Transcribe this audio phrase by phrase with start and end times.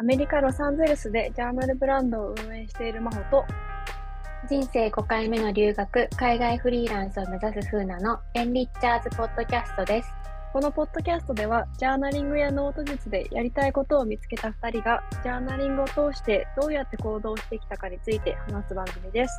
[0.00, 3.44] アメリカ・ロサンゼルスでジャーナルブランドを運営している真帆と、
[4.48, 10.08] 人生5回目の留学、海外フリーランスを目指す風なのエンリッチャーズポッドキャストです。
[10.54, 19.38] このポッドキャストでは、ジャーナリングやノート術でやりたいことを見つけた2人が、ジャーナリングを通してどうやって行動してきたかについて話す番組です。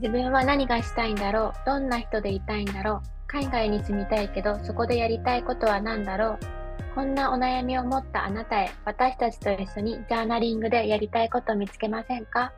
[0.00, 6.59] 自分は何がしたいんだろうどんな人でいたいんだろう海外に住みたいけど、そこでやりたいことは何だろう
[6.94, 12.52] こんなお悩みを持ったあなたへ、私たちと一緒にジャーナリングでやりたいこと見つけませんか？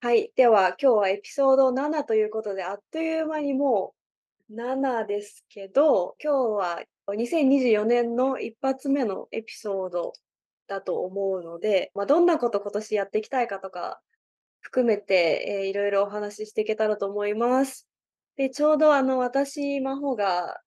[0.00, 0.32] はい。
[0.34, 3.94] では、今日はエピソード7ということで、あっという間にも
[4.50, 10.12] う7ですけど、今日は2024年の一発目のエピソード
[10.66, 14.00] だと思うので、まあ、どんなこと今年やっていきたいかとか
[14.60, 17.86] 含めて、えー、いろいろお話ししていけたらと思います。
[18.36, 20.60] で、ちょうどあの私、真帆が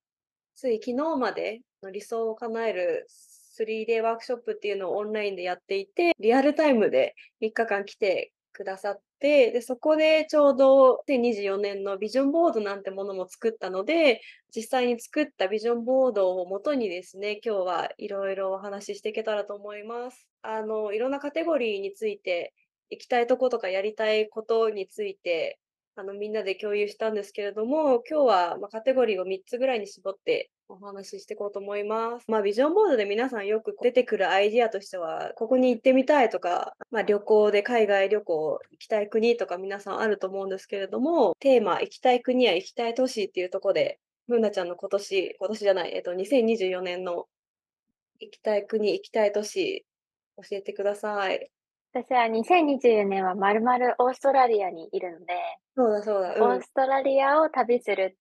[0.56, 3.08] つい昨日までの理想を叶える
[3.58, 14.22] 3day ワークショップっていうのをオンラインでやっていて、リアルタイムで3日間来てくださって、で、そこでちょうど2024年のビジョンボードなんてものも作ったので、
[14.56, 20.28] 実際に作ったビジョンボードをもとにですね、今日はいろいろお話ししていけたらと思います。
[20.42, 22.54] あの、いろんなカテゴリーについて、
[22.90, 25.60] 行きたいとことかやりたいことについて
[25.96, 32.26] あの、みんなで共有したんですけれども、今日は、ま、カテゴリーを3つぐらいに絞ってお話ししていこうと思います。
[32.28, 47.28] まあ、ビジョンボードで皆さんよく出てくるアイディアとしては、ここに行ってみたいとか、まあ、旅行で海外旅行行きたい国とか皆さんあると思うんですけれども、テーマ、行きたい国や行きたい都市っていうところで、ふうなちゃんの今年、今年じゃない、えっと、2024年の
[48.20, 49.86] 行きたい国、行きたい都市、
[50.38, 51.52] 教えてください。
[51.94, 55.34] 私は2024年はまるまるオーストラリアにいるので、
[55.76, 56.34] そうだそうだ。
[56.34, 58.18] うん、オーストラリアを旅する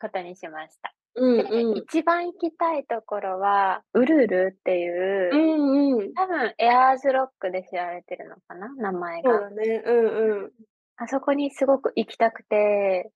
[0.00, 0.94] ことにしました。
[1.14, 9.30] うんうん、一番行きたいところは、ウルルっていう、うんうん、多分エアーズロックで知られてるのかな名前が。
[9.32, 9.82] そうだね。
[9.84, 10.50] うんうん。
[10.96, 13.10] あそこにすごく行きたくて、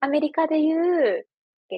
[0.00, 1.26] アメリカでいう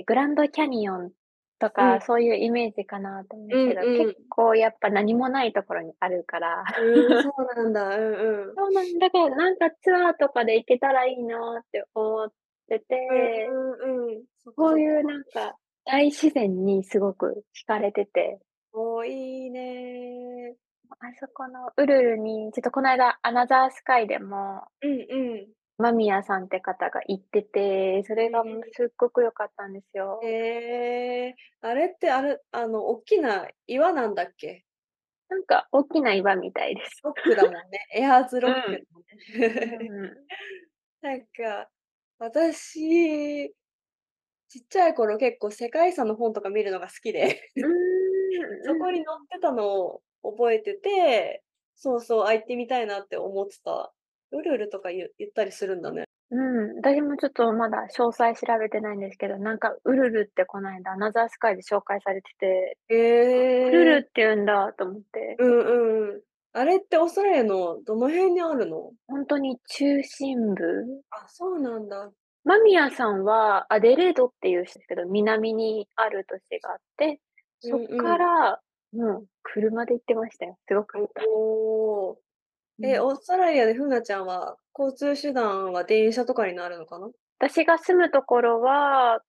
[0.07, 1.11] グランドキャニオン
[1.59, 6.65] とか、うん、そういうイメージかなと思うけど、うんうん、結構やっぱ何もないところにあるから。
[6.81, 7.97] うん、そうなんだ。
[7.97, 8.13] うん
[8.49, 8.55] うん。
[8.55, 12.33] そうなんだから、なんかツアーとかで行けたらいいなって思っ
[12.69, 14.23] てて、うんうん、
[14.57, 18.39] そういうなんか大自然にすごく惹かれてて。
[18.77, 20.55] おいいね
[20.99, 25.47] あそこのウルルに、ちょっとこの間、アナザースカイでも、うんうん。
[25.79, 28.43] 間宮さんって方が行ってて、それが
[28.73, 30.21] すっごく良かったんですよ。
[30.23, 34.65] へえー、あれってあれ、あの、大きな岩なんだっけ？
[35.29, 37.01] なんか大きな岩みたいです。
[37.03, 37.87] ロックだもんね。
[37.95, 38.83] エアーズロック、ね
[39.81, 40.15] うん、
[41.03, 41.71] なんか、
[42.19, 43.51] 私、
[44.49, 47.41] ちっちゃい頃結構世界遺産の本とか見るのが好きで
[48.65, 51.43] そこに載ってたのを覚えてて、
[51.77, 53.93] そうそう、あ、行ってみたいなって思ってた。
[54.33, 56.05] ウルルとか言言ったりするんだね。
[56.31, 65.37] うん、私もちょっとまだ詳細調べてないんですけど、なんかウルルってこの間アナザースカイで紹介されてて、えウルルって言うんだと思って。
[65.39, 66.21] うんうん。
[66.57, 68.93] あれってオーストラリアのどの辺にあるの？
[69.07, 70.65] 本当に中心部？
[71.11, 72.11] あ、そうなんだ。
[72.45, 77.21] マミヤさんはアデレードっていうですけど、南にある都市があって、
[77.61, 78.61] そっから、
[78.93, 80.57] もう車で行ってましたよ。
[80.69, 82.19] すごくお
[82.83, 87.09] え、オーストラリアでふなちゃんは、交通手段は電車とかになるのかな？
[87.41, 89.21] 私が住むところは、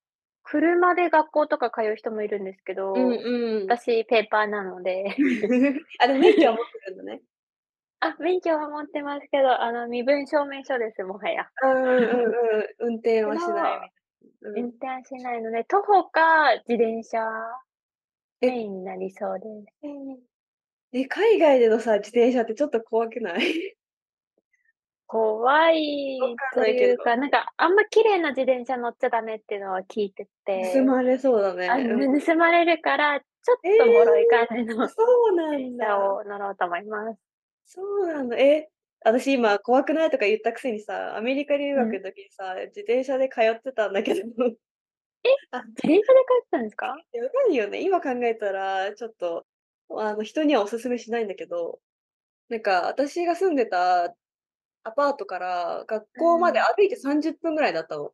[0.43, 3.75] 車で学校とか通う人もいるんですけど、うんうん。
[3.75, 5.05] 私ペーパーなので。
[5.99, 7.21] あ、でも免許は持ってるんだね。
[8.01, 11.49] あ、免許は持ってますけど、あの、身分証明書です、もはや。
[11.61, 12.87] うんうんうん。
[12.89, 13.93] 運転はしない
[14.41, 17.19] うん、運転はしないので、徒歩か自転車
[18.41, 19.77] メインになりそうです。
[20.97, 23.75] え、海外でのさ、自転車ってちょっと怖くない？
[25.07, 26.17] 怖い
[26.53, 30.71] というか、なんか、あんま綺麗な自転車乗っちゃダメっていうのは聞いてて。
[30.73, 31.69] 盗まれそうだね。
[31.69, 35.99] あ、盗まれるから、ちょっと脆い感じの、そうなんだ。
[35.99, 37.19] を乗ろうと思います。
[37.65, 38.37] そうなんだ。
[38.37, 38.69] え、
[39.03, 44.21] 私今怖くないとか言ったくせにさ、アメリカ留学の時にさ、自転車で通ってたんだけど。
[44.21, 44.23] え、
[45.51, 46.11] あ、自転車で通
[46.41, 46.97] ってたんですか？
[47.11, 47.81] やばいよね。
[47.81, 49.45] 今考えたらちょっと
[49.89, 51.81] あの、人にはお勧めしないんだけど、
[52.49, 54.15] なんか私が住んでた
[54.83, 58.13] アパートから学校まで歩いて30分ぐらいだったの。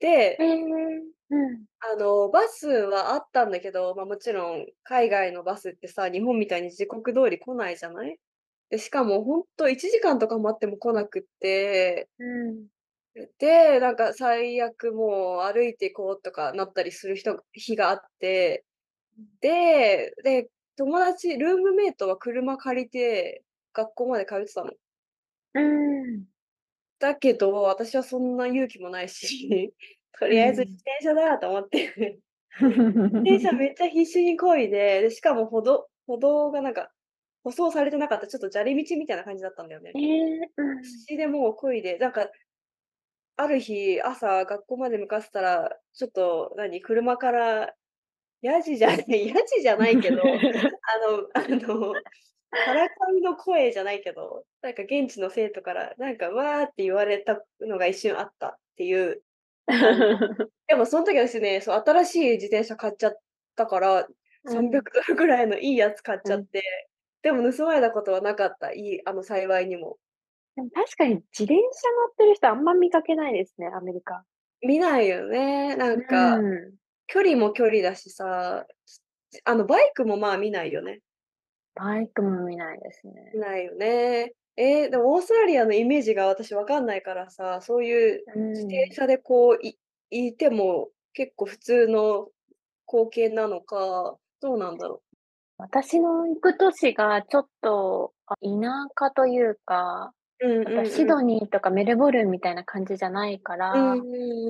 [0.00, 0.44] で、え
[1.30, 1.66] うん。
[1.80, 8.18] あの、バスはあったんだけど、ま、もちろん海外のバスってさ、日本みたいに時刻通り来ないじゃない？
[8.70, 12.68] で、しかもほんと1時間とか待っても来なくって、うん。
[13.38, 18.64] で、なんか最悪もう歩いて行こうとかなったりする人日があって
[19.40, 24.72] で、で、友達、ルームメイトは車借りて、学校まで通ってたの。
[25.54, 25.62] うー
[26.18, 26.26] ん。
[26.98, 29.74] だけど、私はそんな勇気もないし、
[30.18, 30.82] とうりあえず自ん。
[30.84, 32.20] 転車だと思って
[33.12, 36.92] 自転車めっちゃ必死に漕いで、で、しかも歩道歩道がなんか、
[37.44, 39.94] 舗装されてなかった、ちょっと砂利道みたいな感じだったんだよね。
[39.94, 41.06] ええ、う必ん。
[41.14, 42.30] 死でもう漕いで、なんか
[43.36, 47.74] ある日、朝学校まで向かってたら、ちょっと何、車から
[48.42, 50.40] ヤジじゃない ヤジじゃないけど、
[50.82, 52.02] あのあの、
[52.64, 59.22] からかいの声じゃないけど、なんか現地の生徒からなんか「わあ」って言われたのが一瞬あったっていう。
[60.68, 63.14] でもそん時はですね、そう、新しい自転車買っちゃっ
[63.56, 64.08] たから、
[64.46, 64.84] さんびゃうん。
[64.84, 66.32] くドルぐらいのいいやつ買っちうん。
[66.32, 66.62] ゃって、
[67.22, 68.72] でも盗まれたことはなかった。
[68.72, 69.98] いいあの、幸いにも。
[70.56, 74.24] でも確かに自転車乗ってる人あんま見かけないですね、アメリカ。
[74.60, 76.81] 見ないよね、なうんか、ーん。
[77.12, 78.66] 距離も距離だしさ、
[79.44, 81.00] あの、バイクもまあ見ないよね。
[81.74, 83.34] バイクも見ないですね。
[83.34, 84.32] 見ないよね。
[84.56, 88.68] え、でもオーストラリアのイメージが私分かんないからさ、そういうう自ん。
[88.68, 89.78] 転車でこう、い
[90.10, 92.28] いても結構普通の
[92.86, 95.16] 光景なのか、どうなんだろう。
[95.58, 98.50] 私の行く都市がちょっと、あ、田
[98.98, 100.86] 舎というか、うんなんかうんうん。
[100.86, 104.00] シドニーとかメルボルンみたいな感じじゃないかうんら、うん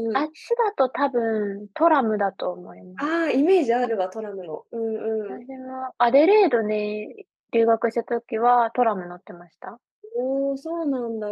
[0.08, 0.16] うん。
[0.16, 3.06] あっちだと多分トラムだと思います。
[3.06, 4.64] ああ、イメージあるわ、トラムの。
[4.72, 5.44] うんうん。
[5.44, 9.78] 私もアデレードに留学した時はトラム乗ってました。
[10.16, 11.28] おお、そうなんだ。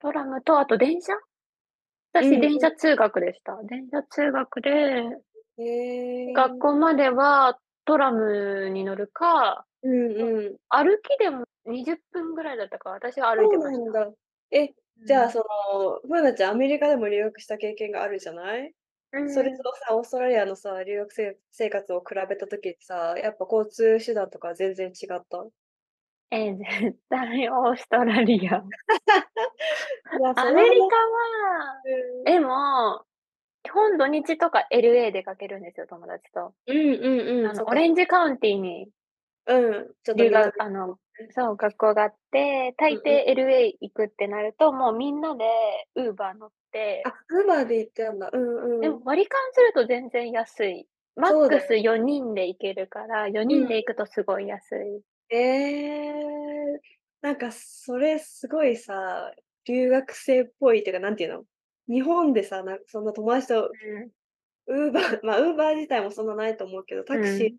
[0.00, 1.12] トラムとあと電車？
[2.12, 3.56] 私電車通学でした。
[3.64, 4.70] 電車通学で。
[6.34, 10.60] 学校まではトラムに乗るか、うんま、うん。
[10.68, 13.90] 歩きでも20分ぐらいだったから、私は歩いそてました。
[13.90, 14.12] うなんだ。
[14.50, 14.74] え、
[15.04, 15.30] じゃあ、うん。
[15.30, 18.74] その、ふうなちゃんアメリカでも留学した経験があるじゃない？
[19.26, 19.62] それうん。
[19.62, 25.46] とさ、オーストラリアのさ、留学せ生活を比べた時ってさ、やっぱ交通手段とか全然違った？
[26.32, 28.62] ええ、絶対オーストラリア。
[30.12, 32.30] いや、その話アメリカは、うん。
[32.32, 33.06] でも、
[33.64, 36.54] 基本土日とか LA 出かけるんですよ、友達と。
[36.66, 38.06] うんうんうん、あの、そっオレンジ。
[38.06, 38.90] カウンティに
[39.50, 41.34] うん、ちょっと留南学あの、ね。
[41.34, 43.20] そう、学校があって、大うんうん。
[43.20, 45.44] 抵 LA 行くってなると、もうみんなで
[45.94, 48.30] ウーバー乗ってあ、ウーバーで行ったんだ。
[48.32, 49.02] うんでもうん。
[49.04, 50.88] 割り勘すると全然安い。
[51.14, 51.78] マックスね。
[51.78, 53.68] 4人で行けるから、よにんうん。
[53.68, 55.02] で行くとすごい安い。
[55.32, 56.80] ええ、
[57.20, 59.32] なんかそれすごいさ、
[59.64, 61.44] 留学生っぽいっていうか、なんていうの、
[61.88, 64.12] 日本でさ、なんそんな友達とうん。
[64.66, 67.58] ウーバーま、ウーバー自体もそんなないと思うけど、タクシーうん。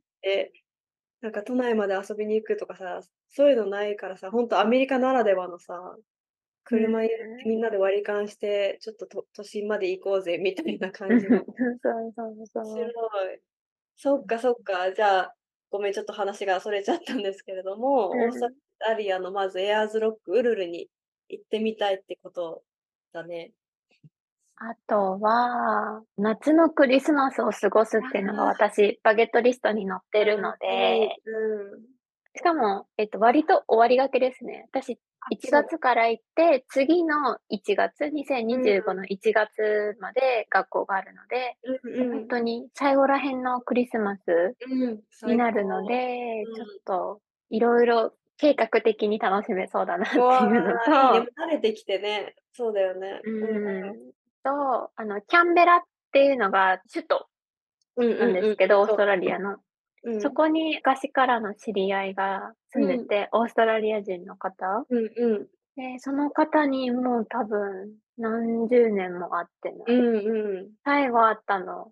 [1.21, 5.97] で、なんか都内まで遊びに行くとかさ、そういうのないからさ、ほんとアメリカならではのさ、
[6.71, 6.87] うん。
[6.87, 7.01] 車
[7.45, 11.45] みんなで割り勘して、ちょっとと都心まで行こうぜみたいな感じの。
[11.83, 12.91] そうそう白そう。
[13.35, 13.41] い。
[13.97, 14.27] そっうん。
[14.27, 15.35] かそっか、じゃあ、
[15.71, 18.61] ごめん、ちょっと話がそれちゃったんですけれども、オーストうん。
[18.79, 20.89] ラリアのまずエアーズロック、ウルルに
[21.29, 22.65] 行ってみたいってこと
[23.13, 23.53] だね。
[24.63, 28.43] あとは、夏のクリスマスを過ごすっていうのが。
[28.45, 31.85] 私、バゲットリストに載ってるのはい、でうん。
[32.35, 34.65] しかも、えっと、割と終わりがけですね。
[34.71, 35.67] 私、あ、いちがそう。
[35.67, 38.59] つから行って、次の1月、にせんうん。
[38.59, 42.27] にじゅうごの1月まで学校があるので、もうほんうんうん。
[42.27, 45.35] とに最後ら辺のクリスマスうん、に。
[45.37, 46.79] なるので、ちょっうん。
[46.85, 50.91] と色々計画的に楽しめそうだなっていうのいいね、もと
[51.21, 53.19] う慣れてきてね、そうだよね。
[53.23, 54.11] うん。
[54.43, 55.81] と、あの、キャンベラっ
[56.11, 57.27] ていうのが首都
[57.97, 58.97] うんなんうんうん、ですけど、オース。
[58.97, 59.57] トラリアの。
[60.03, 60.21] うん。
[60.21, 63.07] そこに昔からの知り合いが住んでうん。
[63.07, 64.85] て、オーストラリア人の方。
[64.89, 65.47] うんうん。
[65.75, 69.95] で、その方にもう多分何十年も会ってない。
[69.95, 70.71] うんうん。
[70.83, 71.91] 最後会ったの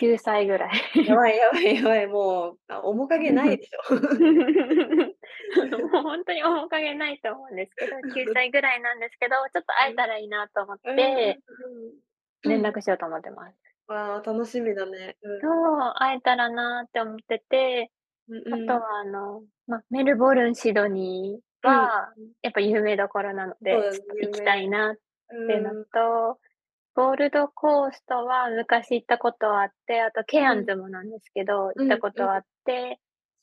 [0.00, 0.72] 9歳ぐらい。
[1.06, 3.80] やばいやばいやばい、もう、あ、面影ないでしょ。
[5.92, 9.96] もうほんとに面影ないと思うんですけど、 9歳ぐらいなんですけど、ちょっと会えうん。
[9.96, 11.40] たらいいなと思って
[12.44, 12.50] うん。
[12.50, 12.62] 連うん。
[12.62, 13.58] 絡しようと思ってます。
[13.86, 15.16] わあ、楽しみだね。
[15.22, 15.40] うん。
[15.40, 15.48] そ
[15.90, 17.90] う、会えたらなって思ってて、
[18.28, 18.80] うんあとうん。
[18.80, 21.92] はあの、ま、メルボルン、シドニーうん。
[21.92, 24.56] はやっぱ有名どころなので、行きた。
[24.56, 24.96] いなっ
[25.46, 25.84] ていうの。
[25.92, 26.40] と、
[26.94, 30.66] ゴールドコーストは昔行ったことあって、あとケアンうん。
[30.66, 31.86] ズもなんですけど、行っ。
[31.88, 33.00] たことあって、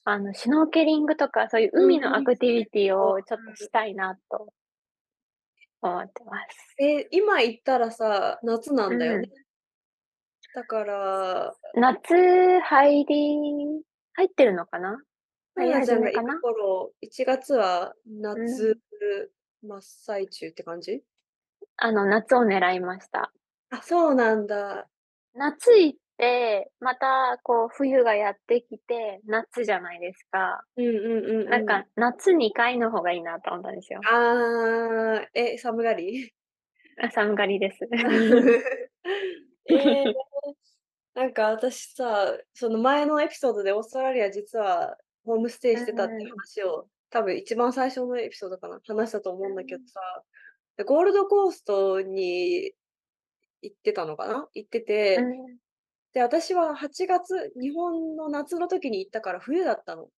[0.07, 3.67] あの、シュノーケリングとかそういううん、海のアクティビティをちょっとうん。
[3.67, 4.53] したいなと
[5.81, 6.75] 思ってます。
[6.77, 9.27] え、今行ったらさ、夏なんだよね。
[9.27, 9.45] うん。
[10.53, 13.83] だから夏入り
[14.13, 14.97] 入ってるのかな？
[15.55, 16.41] ふう入りなちゃんが行く？
[16.41, 17.95] 頃、1月は
[18.33, 18.75] う夏ん。
[19.63, 21.05] 真っ最中って感じ？
[21.77, 23.31] あの、夏を狙いました。
[23.69, 24.89] あ、そうなんだ。
[25.33, 30.63] 夏行っで、またこう冬がやってきて、夏じゃないですか。
[30.77, 31.49] うんうんうんうん。
[31.49, 34.07] なんか、夏2回の方がいいなと思ったんですよ。
[34.07, 36.33] ああ、え、寒がり？
[37.01, 37.79] あ、寒がりです。
[39.67, 39.73] え
[40.09, 40.15] え。
[41.15, 46.37] なんか私さ、その前のエピソードでオーストラリア実はホームステイしてたっていううん。
[46.37, 50.01] 話を、多分一番最初のエピソードかな、話したと思うんだけどさ、
[50.77, 52.73] で、ゴールドコーストに
[53.61, 54.49] 行ってたのかな？
[54.55, 55.59] 行ってて、うん。
[56.15, 60.09] で、私は8月、日本の夏の時に行ったから冬だったの。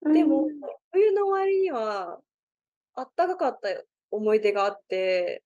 [0.00, 0.60] うでも、ん。
[0.90, 2.18] 冬の終わりには
[2.94, 3.68] あったかかった
[4.10, 5.44] 思い出があって、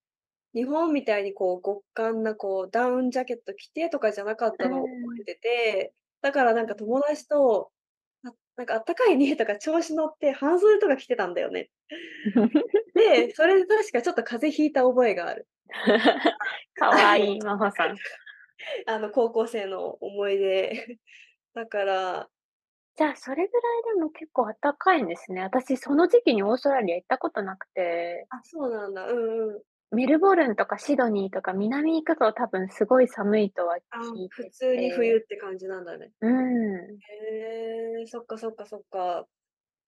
[0.54, 5.18] 日本みたいにこう極寒なこうダウンジャケット着てとかじゃなかっうたのを覚ん。
[5.20, 7.72] えてて、だからなんか友達と、
[8.24, 11.70] あ、なんかあったかいねとか調子乗って半袖とか着てたんだよね。
[12.94, 15.48] で、それで確かちょっと風邪ひいた覚えがある。
[16.76, 17.96] 可愛い、真帆さん。
[18.86, 20.98] あの高校生の思い出。
[21.54, 22.28] だから
[22.96, 25.42] じゃあ、それぐらいでも結構あったかいんですね。
[25.42, 28.26] 私その時期にオーストラリア行ったことなくて。
[28.28, 29.06] あ、そうなんだ。
[29.06, 29.62] うんうん。
[29.90, 35.24] メルボルンとかシドニーとか南に行くと多分すごい寒いとはあ、聞いて普通に冬て。
[35.24, 36.10] って感じなんだね。
[36.20, 36.74] うん。
[36.74, 39.26] へえ、そっかそっかそっか。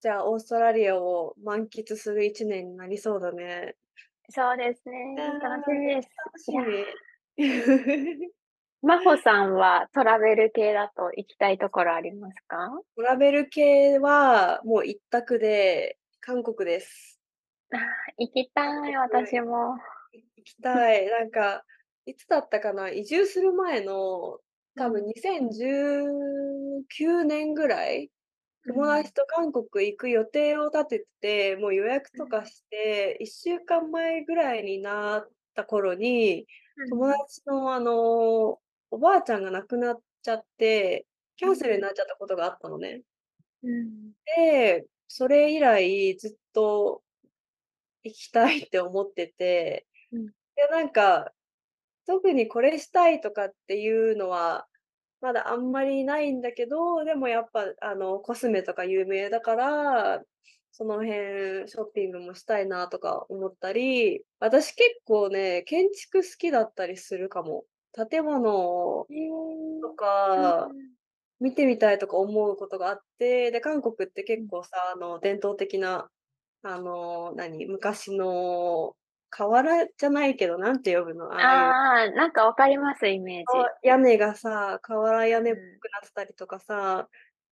[0.00, 3.74] じゃあ、オーストラリアを満喫する1年になりそうだね。
[4.30, 6.08] そうですね、楽しみです。
[6.16, 6.38] 楽。
[6.38, 6.52] し
[7.36, 8.30] み。
[8.82, 12.80] 真帆さんはトラベル系だと行きたいところありますか？
[12.96, 17.16] トラベル系はもう一択で、韓国です。
[18.18, 18.94] 行きたい。
[18.96, 19.76] 私も。
[20.12, 21.06] い行きたい。
[21.06, 21.64] なんか、
[22.06, 24.40] いつだったかな、移住する前の
[24.76, 25.04] 多分
[25.38, 25.60] うん。
[25.60, 28.10] 2019年ぐらい、
[28.68, 29.00] 友うん。
[29.02, 32.20] 達と韓国行く予定を立てて、もう予約うん。
[32.20, 36.46] とかして、1週間前ぐらいになった頃に、
[36.90, 37.20] 友うん。
[37.28, 38.60] 達のあの、
[38.90, 41.06] おばあちゃんが亡くなっちゃって、
[41.36, 41.82] キャンセルにうん。
[41.82, 43.02] なっちゃったことがあったのね。
[43.62, 44.12] うん。
[44.36, 47.02] で、それ以来ずっと
[48.04, 50.30] 行きたいって思ってて、うん。
[50.56, 51.32] で、なんか、
[52.06, 54.68] 特にこれしたいとかっていうのは、
[55.20, 60.24] まだあんまりないんだけど、でもやっぱあの、コスメとか有名だから、
[60.72, 67.64] その辺ショッピングもしたいなとか思ったり、私結構ね、建築好きだったりするかも。
[67.94, 69.08] 建物。
[69.80, 71.00] とか、ん。
[71.40, 74.40] 見てみたいとか思うことがあって、で、韓国ってうん。
[74.40, 76.10] 結構さ、あの、伝統的な、
[76.62, 78.96] あの、何、昔の
[79.30, 83.70] 瓦じゃないけど、なんて呼ぶの、ああなんか分かります、イメージ。
[83.82, 85.80] 屋根がさ、瓦屋根っぽうん。
[85.80, 87.08] くなってたりとかさ、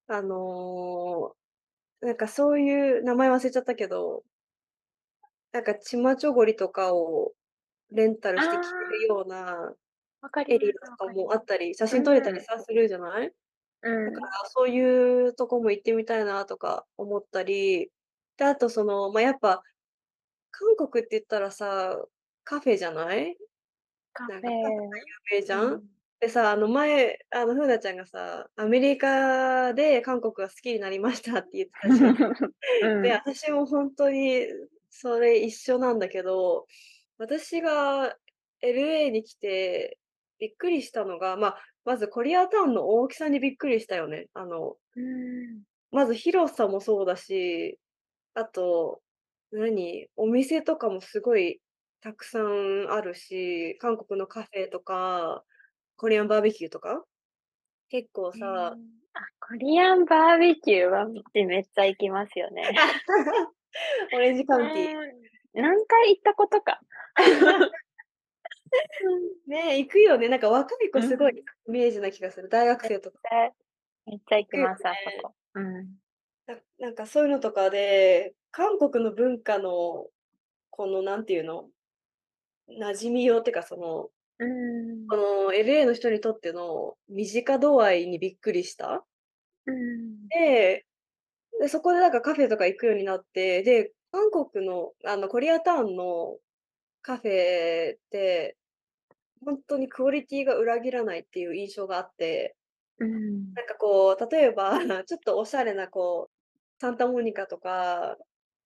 [0.07, 1.37] あの、
[2.01, 4.25] なんかそういう名前忘れちゃったけど
[5.53, 7.33] なんかチマチョゴリとかを
[7.91, 9.09] レンタルあして着てるあ。
[9.09, 9.75] ような
[10.23, 11.33] 分かりエリとかも。
[11.33, 12.45] あったり、写真撮れたりうん。
[12.45, 13.33] さ、するじゃない？
[13.83, 14.39] うだかん。
[14.45, 17.93] らそういうとこも行ってみたいなとか思ったり、
[18.39, 19.63] で、あとその、ま、やっぱ、
[20.53, 21.97] 韓国って言ったらさ、
[22.45, 23.39] カフェじゃない？
[24.15, 24.99] カフェ、なんかカフェが
[25.35, 25.77] 有名じゃん？
[25.77, 25.99] うん。
[26.21, 32.15] でさ、あの前、あの、フーナちゃんがさ、アメリカで韓国が好きになりましたって言ってたじゃん。
[32.15, 32.19] で、
[32.83, 33.15] うん。
[33.15, 34.47] 私もほんとに
[34.91, 36.67] それ一緒なんだけど、
[37.19, 38.17] 私が
[38.63, 39.98] LA に来て
[40.39, 44.27] びっくりしたのが、ま、まずコリアタウンの大きさにびっくりしたよね。
[44.35, 44.77] あの。
[45.91, 47.79] まず広さもそうだし、
[48.35, 49.01] あと、
[49.53, 51.61] 何、お店とかもすごい
[52.01, 55.45] たくさんあるし、韓国のカフェとか、
[55.97, 57.05] コリアンバーベキューとか、
[57.89, 58.33] 結構。
[58.33, 58.77] さ
[59.15, 62.63] あ、コリアンバーベキューは、めっちゃ行きますよね。
[64.13, 64.99] オレンジカうウンティー。
[65.55, 66.81] 何回行ったことか。
[69.47, 70.29] ね、行くよね。
[70.29, 71.39] なんか若い子すごいうん。
[71.69, 72.49] イメージな気がする。
[72.49, 73.19] 大学生とか。
[74.07, 75.23] めっちゃ行きます、あそね。
[75.23, 75.35] こ。
[75.55, 75.99] うん。
[76.47, 80.09] ななんかそういうのとかで、韓国の文化の、
[80.71, 81.71] この何て言うの、
[82.69, 85.09] 馴染みようってかそのうーん。
[85.09, 89.05] この LA の人にとっての身近度合いにびっくりした？
[89.67, 90.29] うーん。
[90.31, 90.87] で、
[91.61, 96.39] で、そこでなんかカフェとか行くようになって、で、韓国のあのコリアタウンの
[97.03, 98.58] カフェって、
[99.45, 102.57] ほんとにクオリティが裏切らないっていう印象があって
[102.99, 103.59] うーん。
[103.59, 108.17] なんかこう、例えば、 ちょっとおしゃれなこう、サンタモニカとか、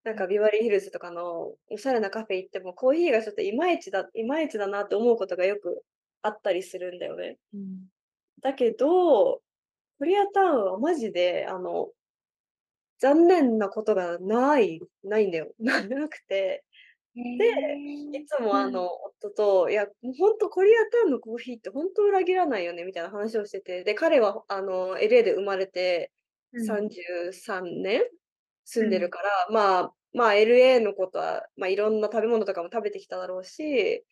[0.03, 0.23] なんうん。
[0.23, 5.83] かビバリーヒルズとかのおしゃれなカフェ行っても、コーヒーがちょっといまいちだ いまいちだなって思うことがよく
[6.21, 7.37] あったりするんだよね。
[7.53, 7.89] うん。
[8.41, 9.41] だけど、
[9.99, 11.91] コリアタウンはマジであの
[12.99, 15.53] 残念なことがないないんだよ。
[15.59, 16.63] な なくて
[17.15, 17.77] へえ。
[18.11, 18.83] いつもあうん。
[18.83, 26.11] の、夫と、いや、もうほんとコリアタウンのコーヒーってほんと裏切らないよねみたいな話をしてて、で、彼はあの、LA で生まれて
[26.51, 26.83] うん。
[26.83, 28.03] 33年
[28.65, 29.11] 住んでるうん。
[29.11, 34.05] から、まあ、まあ、LA のことは、ま、いろんな食べ物とかも食べてきただろうし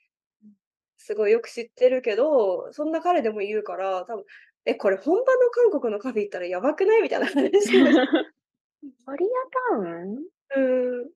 [0.44, 0.56] うん。
[1.00, 4.26] すごいよく知ってるけど、そんな彼でも言うから、多分、
[4.66, 7.02] え、これ本場の韓国のカフェ行ったらやばくない？
[7.02, 7.50] みたいな話。
[9.06, 9.30] コリア
[9.76, 10.26] タウン？
[10.56, 11.12] うーん。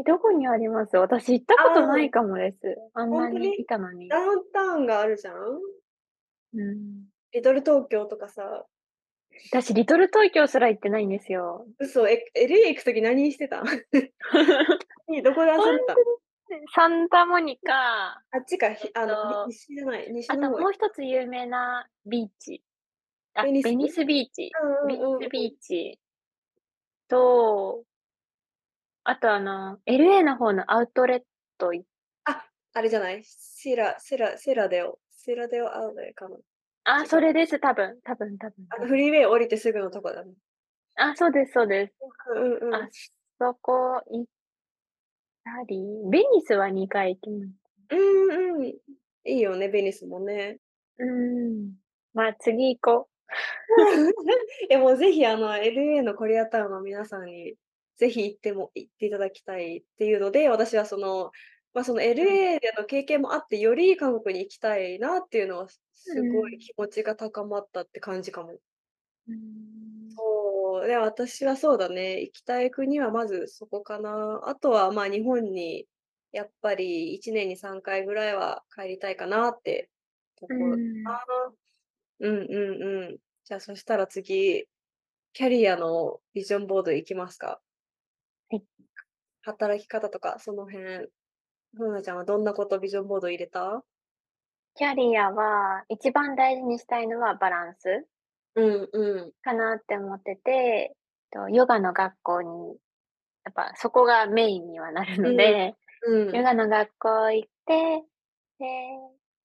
[0.00, 0.96] し、どこにあります？
[0.96, 2.10] 私行ったあことないあ。
[2.10, 2.58] かもです。
[2.94, 3.60] あんなにほんとに？
[3.60, 4.08] いたのに。
[4.08, 5.34] ダウンタウンがあるじゃん？
[6.54, 7.04] うん。
[7.32, 8.66] リトル東京とかさ。
[9.50, 11.66] 私リトル東京すら行ってないんですよ。
[11.78, 13.62] 嘘、え、LA 行く時何してた？
[13.64, 15.94] どこで遊んでた？
[15.94, 15.96] ん？
[15.96, 22.62] とにサンタモニカ、あっちか、えっひあの、にと、西じゃない、西あとの方へもう一つ有名なビーチ。
[23.34, 23.64] あ、ベニス？
[23.64, 25.46] ベニスビーチうんうんうんベニスビうん。
[25.46, 25.98] ーチ
[27.08, 27.84] と
[29.04, 31.22] あとあの、LA の方のアウトレッ
[31.58, 31.84] トい
[32.24, 32.44] あ、
[32.74, 33.24] あれじゃない？
[33.24, 36.36] シラセラセラデオセラデオアウトレかな？
[36.84, 37.06] あ。
[37.06, 38.96] それです、多分多分多分あの、フ。
[38.96, 40.34] リーウェイ降りてすぐのとこだね。
[40.96, 41.94] あ、そうですそうです。
[42.34, 42.92] うんうんうあん。
[43.38, 44.26] そこ行っ
[45.44, 45.76] たり、
[46.10, 47.46] ベニスは2回行きま
[47.90, 48.66] うんうん。
[48.68, 48.80] い
[49.24, 50.58] いよね、ベニスもね。
[50.98, 51.06] うー
[51.68, 51.82] ん。
[52.14, 53.12] ま、次行こう。
[54.70, 57.54] え、もうぜひあの、LA のコリアタウンの皆さんに、
[58.02, 61.30] ぜひ行っても行っていただきたいっていうので、私はその、
[61.74, 62.38] ま、そのうん。
[62.40, 66.58] LA での経験もあって、より韓国に行きたいなっていうのは、すごいん。
[66.58, 68.60] 気持ちが高まったって感じかも。
[69.28, 70.22] うーん。
[70.48, 74.42] そう、で、私はそうだね、行きたい国はまずそこかな。
[74.46, 75.88] あとは、ま、日本に
[76.32, 79.90] やっぱり1年に3回ぐらいは帰りたいかなって
[80.36, 81.22] とうころかん。
[82.20, 82.28] な。
[82.28, 83.18] うんうんうん。
[83.44, 84.66] じゃあそしたら次、
[85.34, 87.62] キャリアのビジョンボードいきますか？
[88.52, 88.64] はい。
[89.42, 91.08] 働き方とかその辺、
[91.76, 93.84] ふうなちゃんはどんなことビジョンボード入れた？
[94.76, 98.06] キャリアは、一番大事にしたいのはバランス
[98.54, 99.32] うんうん。
[99.44, 100.96] かなって思ってて、
[101.30, 102.76] と、ヨガの学校に、
[103.44, 106.38] やっぱそこがメインにはなるうん、ので、うん。
[106.38, 108.04] ヨガの学校行って、
[108.58, 108.66] で、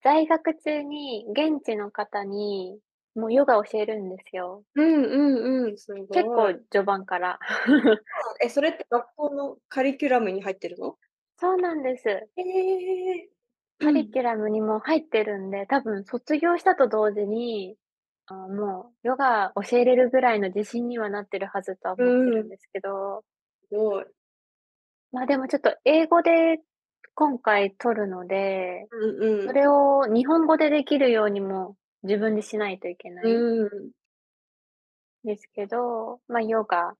[0.02, 2.80] 在学中に現地の方に
[3.18, 4.64] もうヨガ教えるんですよ。
[4.74, 6.52] うんうんうん、す結ごい。
[6.52, 7.38] 構序盤から。
[8.44, 10.98] え、それって学校のカリキュラムに入ってるの？
[11.40, 12.28] そうなんです。
[12.36, 13.30] へえ。
[13.80, 17.76] カリキュラムにも入ってるんで、多分卒業したと同時に、
[18.26, 22.42] あ、もうヨガ教えれるぐらいの自信にはなってるはずとは思ってうん。
[22.42, 23.24] るんですけど。
[23.70, 24.08] すごい。
[25.12, 26.58] ま、でもちょっと英語で
[27.14, 29.48] 今回取るので、うんうん。
[29.48, 33.48] それを日本語でできるようにも自分でしないといけなうい。
[33.66, 33.92] ん。
[35.24, 36.94] ですけど、ま、ヨガ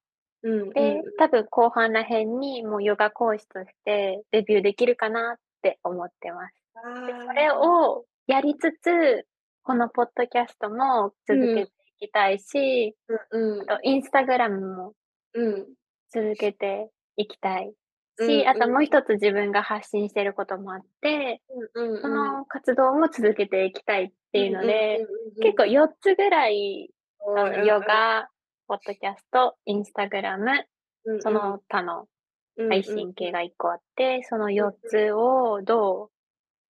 [0.74, 1.18] で、うん。
[1.18, 6.54] 多分後半ら辺にもうヨガ講師としてデビューできるかなって思ってます。
[6.74, 7.52] あで、それあ。
[7.52, 9.26] をやりつつ、
[9.64, 11.64] このポッドキャストも続うん。
[11.64, 12.96] けていきたいし、
[13.32, 13.72] うんうん。
[13.84, 14.94] インスタグラムも
[15.34, 15.74] うん。
[16.12, 17.74] 続けていきたい
[18.18, 18.84] し、うんあともううん。
[18.84, 21.42] 一つ自分が発信してることもあって、
[21.74, 22.38] うんそうんうん。
[22.38, 25.06] の活動も続けていきたいっていうので。
[25.42, 27.64] 結構4つぐらい、の。
[27.64, 28.28] ヨガ、
[28.68, 30.66] ポッドキャスト、インスタグラム、
[31.04, 31.34] うんそうん。
[31.34, 32.08] の他の
[32.56, 32.84] うん配。
[32.84, 34.68] 信系が1個あって、そのうんうん。
[34.68, 36.10] 4つをどう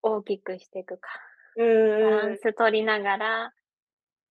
[0.03, 1.09] 大きくしてくか、
[1.55, 1.65] うん
[2.01, 2.33] バラうん。
[2.33, 3.51] ンス取りながらっ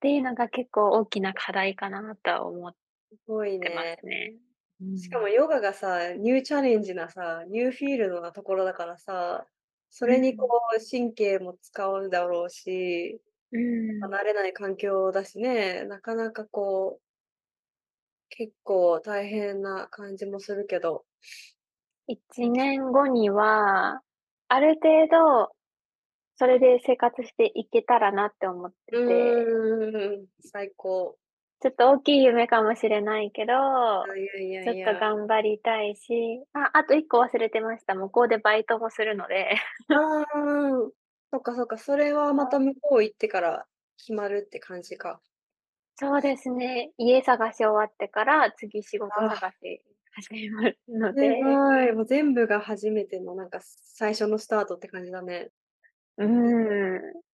[0.00, 2.74] ていうのが結構大きな課題かなとは思っ
[3.10, 3.96] すごいてまね。
[4.00, 4.36] すね。
[4.80, 5.30] うしかもん。
[5.30, 9.46] ヨガがさ、ニューチャレンジなさ、ニューフィールドなところだからさ、
[9.90, 10.56] それにこうん。
[10.76, 13.20] う神経も使うだろうし、
[13.52, 14.06] うん。
[14.10, 17.02] ま、慣れない環境だしね、なかなかこう
[18.30, 21.06] 結構大変な感じもするけど。
[22.08, 24.00] 1年後には、
[24.48, 25.52] ある程度、
[26.36, 29.50] それで生活していけたらなって思ってうて。
[30.18, 31.18] ーん、最高。
[31.62, 35.00] ちょっと大きい夢かもしれないけど、あ、いやいやちょっと。
[35.00, 37.94] 頑張りたいし、あ、あと1個忘れてました。
[37.94, 39.56] 向こうでバイトもするので。
[39.88, 40.24] ああ、
[41.32, 42.46] そっかそっか、それはま。
[42.46, 43.66] た向こう行ってから
[43.98, 45.20] 決まるって感じか。
[45.98, 46.92] そうですね。
[46.98, 49.14] 家探し終わってから、次仕事。
[49.14, 51.36] 探し始めますのすで。
[51.42, 55.52] ごい、もう全部が初めてのなんか最初のスタートって感じだね。
[56.18, 57.25] うーん。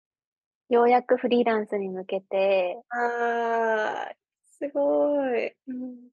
[0.69, 4.13] ようやくフリーランスに向けてああ、
[4.45, 5.53] すごい。
[5.67, 6.09] うん。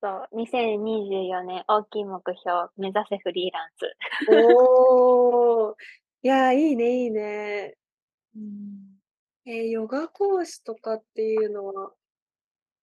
[0.00, 3.96] そう、2024年大きい目標、目指せフリーランス。
[4.30, 5.76] おお、
[6.22, 7.76] いや、いいねいいね。
[8.34, 9.00] うん。
[9.44, 11.92] え、ヨガ講師とかっていうのは、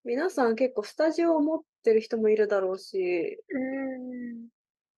[0.04, 4.48] 皆さん結構スタジオを持ってる人もいるだろうしうーん。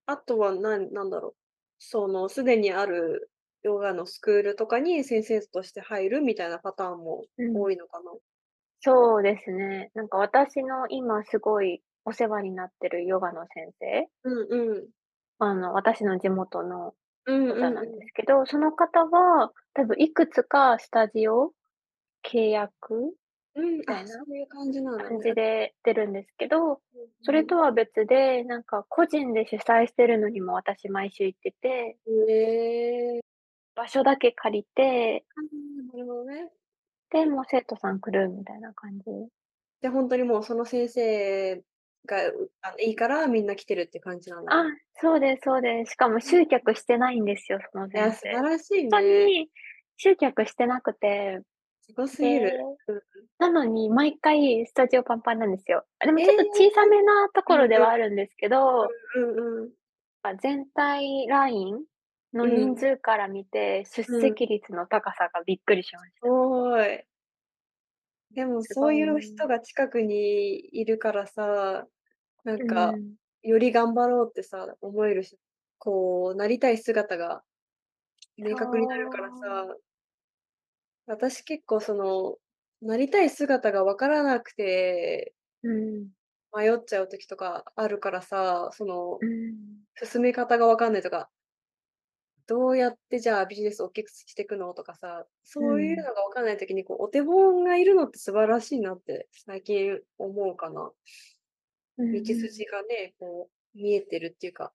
[0.06, 1.36] あとはなんなんだろう。
[1.80, 3.30] その、すでにある
[3.64, 7.56] ヨガのスクールとかに先生として入るみたいなパターンもうん。
[7.56, 8.12] 多いのかな？
[8.82, 9.92] そうですね。
[9.94, 14.90] なんか私の今すごいお世話になってるヨガの先生うんうん。
[15.42, 16.96] あの、私の地元の
[17.26, 18.10] うん方なんでうんうん。
[18.10, 21.54] すけど、その方は多分いくつかスタジオ
[22.24, 23.16] 契約
[23.56, 24.26] うん、あ、みたいな
[24.98, 26.82] 感じで出るんですけど、
[27.24, 27.42] そうんうん。
[27.42, 31.98] れとは別で、なんか個人で主催してるのにも私毎週行ってて。
[33.80, 35.24] 場所だけ借りて、
[35.94, 36.52] なるほどね。
[37.12, 39.06] で、もう生徒さん来るみたいな感じ。
[39.82, 41.64] じゃ、ほんとにもうその先生
[42.06, 44.78] が、うあの、いいからみんな来てるって感じなんだあ、ね。
[44.96, 45.94] そうですそうです。
[45.94, 46.22] しかもうん。
[46.22, 48.32] 集客してないんですよ、そのいや、先生。
[48.32, 49.26] 素晴らしいほんとね。
[49.26, 49.50] に
[49.98, 51.42] 集客してなくて、
[51.82, 52.52] すごすぎで、る。
[52.88, 53.02] うん。
[53.40, 55.86] なのに毎回スタジオパンパンなんですよ。
[56.00, 56.88] あ、でもえちょっと小さえ！
[56.88, 57.44] めなと。
[57.44, 59.70] ころではあるんですけど、うんうん。
[60.24, 61.86] あ、全体ライン
[62.34, 62.70] のうん。
[62.70, 64.36] 人数から見て、出うん。
[64.36, 66.22] 席率の高さがびっくりしました。
[66.22, 67.06] ごい。
[68.32, 71.88] でもそういう人が近くにいるからさ、
[72.44, 73.20] なんうか、ん。
[73.44, 75.40] より頑張ろうってさ、思えるし、
[75.80, 77.44] こう、なりたい姿が
[78.38, 79.32] 明確になるから。
[79.34, 79.78] さ、
[81.08, 82.38] 私結構その、
[82.82, 86.12] なりたい姿が分からなくて、うん。
[86.56, 89.80] 迷っちゃう時とかあるからさ、その、うん。
[90.04, 91.32] 進め方が分かんないとか、
[92.50, 96.04] どうやってじゃあビジネスを大きくしていくのとかさ、そういううん。
[96.04, 100.92] のが分かんない時にこう、お手本がいるのって素晴らしいなって最近思うかな。
[101.98, 102.50] うん道うん。
[102.50, 104.74] 筋がね、こう見えてるっていうか。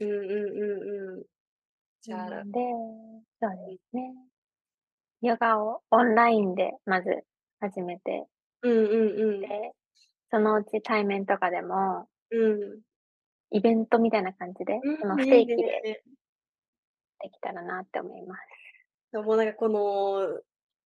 [0.00, 1.24] うんうんうんうん。
[2.02, 2.60] じゃあ、で、
[3.40, 4.14] そううん、ですね。
[5.22, 7.24] ヨガをオンラインでまず
[7.60, 8.26] 始めて、
[8.62, 9.40] うんうんうん。
[9.40, 9.72] で、
[10.30, 12.36] そのうち対面とかでも、う
[12.76, 12.82] ん。
[13.50, 15.46] イベントみたいな感じで、そのうん、不いいね。
[15.46, 16.04] 定期で
[17.22, 18.40] できたらなって思います。
[19.12, 20.40] でもなんかこの、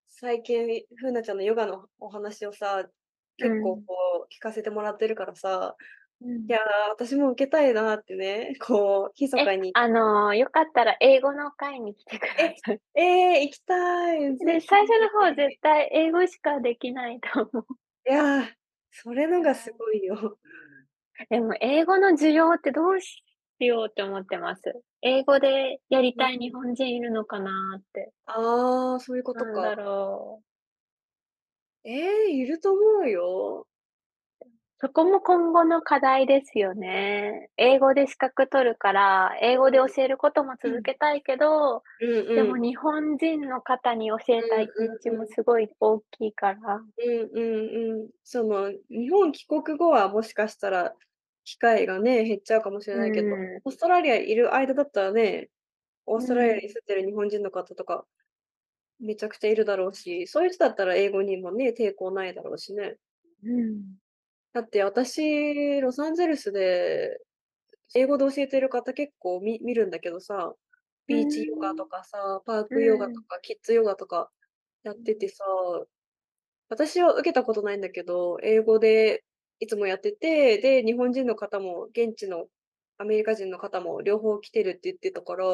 [0.08, 2.88] 最近、ふうなちゃんのヨガのお話をさ、
[3.36, 3.84] 結構うん。
[3.86, 5.76] こう聞かせてもらってるからさ、
[6.20, 6.50] うん。
[6.50, 9.74] いや、私も受けたいなってね、 こう密え、かに。
[9.74, 12.80] あの、よかったら英語の会に来てくえ、ださい。
[12.94, 13.02] え
[13.40, 14.68] え、行きたい、ぜで、ひ。
[14.68, 17.66] 最初の方絶対英語しかできないと思う。
[18.08, 18.50] いや、
[18.90, 20.38] それのがすはごいよ。
[21.24, 21.26] い。
[21.28, 23.22] でも英語の授業ってどうし
[23.58, 24.62] ようって思ってます。
[25.04, 26.64] 英語でやりたい日うん。
[26.64, 28.12] 本人いるのかなって。
[28.26, 29.52] ああ、そういうことか。
[29.52, 30.44] なんだろう。
[31.86, 33.66] ええ、いると思うよ。
[34.80, 37.50] そこも今後の課題ですよね。
[37.56, 40.72] 英語で資格取るから、英語で教えることもうん。
[40.72, 42.54] 続けたいけど、うんでうん。
[42.54, 45.10] も日本人の方に教えたい気持ち。
[45.10, 46.84] もすごい大きいから。
[46.96, 48.10] うんうんうん。
[48.22, 50.94] その、日本帰国後はもしかしたら、
[51.44, 55.50] 機会がね、減っちゃうかもしれうないけど、ん、オーストラリアいる間だったらね、
[56.06, 58.06] オーストラリアうん、に住んでる日本人の方とか、
[59.00, 62.98] めちゃくちゃいるだろうし、そういう人だったら英語にもね、抵抗ないだろうしね。
[63.42, 63.98] うん、
[64.52, 67.18] だって私、ロサンゼルスで
[67.94, 70.54] 英語で教えてる方結構み見るんだけどさ、
[71.08, 74.32] うビーチヨガん、とかさ、パーうクヨガとん、かキッズヨガとか
[74.84, 75.44] やっててさ
[76.68, 79.24] 私は受けたことないんだけど、英語で
[79.60, 82.46] いつもやってて、で、日本人の方も現地の
[82.98, 85.46] アメリカ人の方も両方来てるって言ってたから、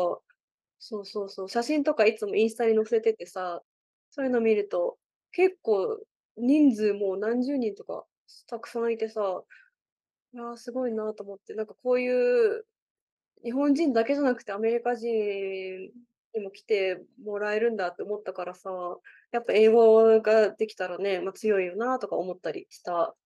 [0.79, 3.63] そうそうそう、写真とかいつもインスタに載せててさ、
[4.11, 4.99] そういうの見ると、
[5.33, 6.01] 結構
[6.37, 8.05] 人数もう何十人とか
[8.49, 9.45] たくさんいてさ、
[10.33, 12.67] いや、すごいなと思って、なんかこういう
[13.45, 15.11] 日本人だけじゃなくてアメリカ人
[16.35, 18.71] にも来てもらえるんだって思ったからさ、
[19.33, 23.17] やっぱ英語ができたらね、まあ、強いよなとか思ったりした。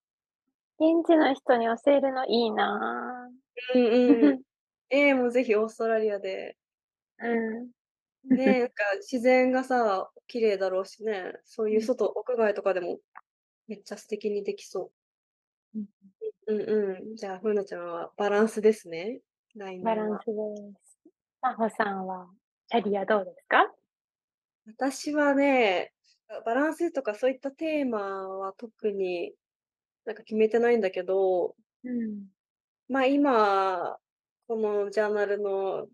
[0.79, 3.29] 現地の人に教えるのいいな。
[3.73, 3.85] うん
[4.31, 4.41] うん。
[4.89, 6.57] ええ、もうぜひオーストラリアで。
[7.17, 7.27] う
[7.63, 7.71] ん。
[8.23, 12.99] ね、なんか自然がさ、綺麗だろうしね、そういううん、外、屋外とかでも
[13.67, 14.93] めっちゃ素敵にできそう。
[15.73, 15.85] うん。
[16.47, 16.61] うん
[17.07, 17.15] うん。
[17.15, 19.21] じゃあ、ふうなちゃんはバランスですね、
[19.55, 19.83] 来年は。
[19.83, 20.31] バランスで
[20.83, 20.99] す。
[21.41, 22.29] 真帆さんは
[22.69, 23.73] キャリアどうですか？
[24.67, 25.93] 私はね、
[26.27, 29.35] ババランスとかそういったテーマは特に
[30.05, 32.27] なんか決めてないんだけど、うん、
[32.89, 33.97] ま、今、
[34.47, 35.87] このジャーナルの、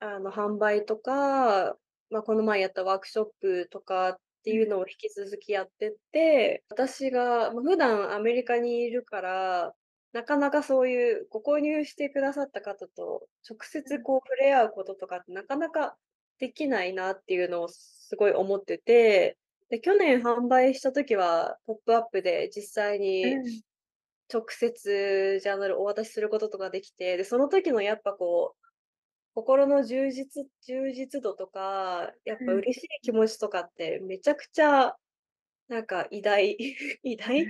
[0.00, 1.78] あの、販売とか、
[2.10, 9.74] ま、この前やったワークショップとかってうん、いうのを引き続きやってって、私が、ま、普段アメリカにいるから、
[10.12, 15.98] なかなかそういうご購入してくださった方と直うん、接こう触れ合うこととかってなかなか
[16.38, 19.38] できないなっていうのをすごい思ってて、
[19.72, 23.62] で、去年販売した時はポップアップで実際にうん、
[24.32, 28.66] 直接ジャーナルお渡しすることとかできて、で、その時のやっぱこう
[29.34, 32.58] 心の充実充実度とか、やっぱうん。
[32.58, 34.96] 嬉しい気持ちとかってめちゃくちゃ、
[35.68, 36.58] なんか偉大
[37.04, 37.46] 偉大？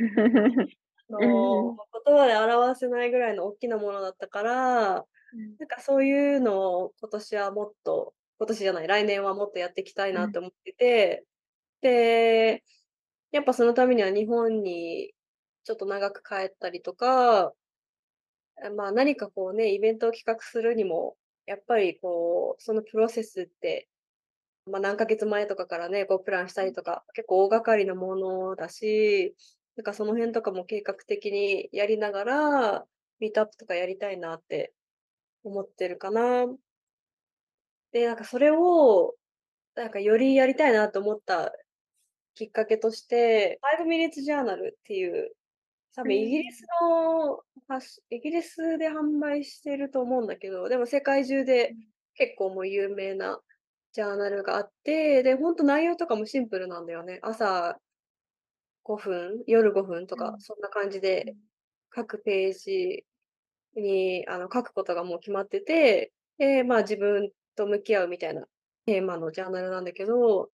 [1.11, 1.77] の、ん。
[2.07, 5.59] 言葉で表せないぐらいのおっきなものだったから、うん。
[5.59, 10.23] なんかそういうのを今年はもっと今年じゃない、来年はもっとやっていきたいうん。
[10.23, 11.27] なと思ってて、
[11.83, 12.65] で、
[13.33, 15.15] やっぱそのためには日本に
[15.65, 17.55] ちょっと長く帰ったりとか
[18.61, 21.17] あ、まあ、何かこうね、イベントを企画するにも、
[21.47, 23.89] やっぱりこう、そのプロセスって、
[24.67, 29.37] ま、何ヶ月前とかからね、こうプランしたりとか、結構大掛かりなものだし、
[29.77, 32.87] なんかその辺とかも計画的にやりながら、
[33.21, 34.75] ミートアップとかやりたいなって
[35.45, 36.47] 思ってるかな。
[37.93, 39.15] で、なんかそれを、
[39.75, 41.53] なんかよりやりたいなと思った
[42.35, 45.33] きっかけとして、5 minutes journal っていう
[45.95, 46.53] 多分イギリうん。
[46.53, 47.43] スの
[48.11, 51.93] イギリスで販売してると思うんだけど、でも世界中でうん。
[52.15, 53.41] 結構もう有名な
[53.93, 57.19] ジャーナルがあって、で、ほんと内容とかもシンプルなんだよね。
[57.23, 57.79] 朝
[58.85, 60.41] 5分、夜5分とか、うん。
[60.41, 61.37] そんな感じで、うん。
[61.91, 63.07] 各ページ
[63.77, 68.47] に、あの、書くことがもう決まってて、で、まあ、自分と向き合うみたいな
[68.87, 70.51] テーマのジャーナルなんだけど、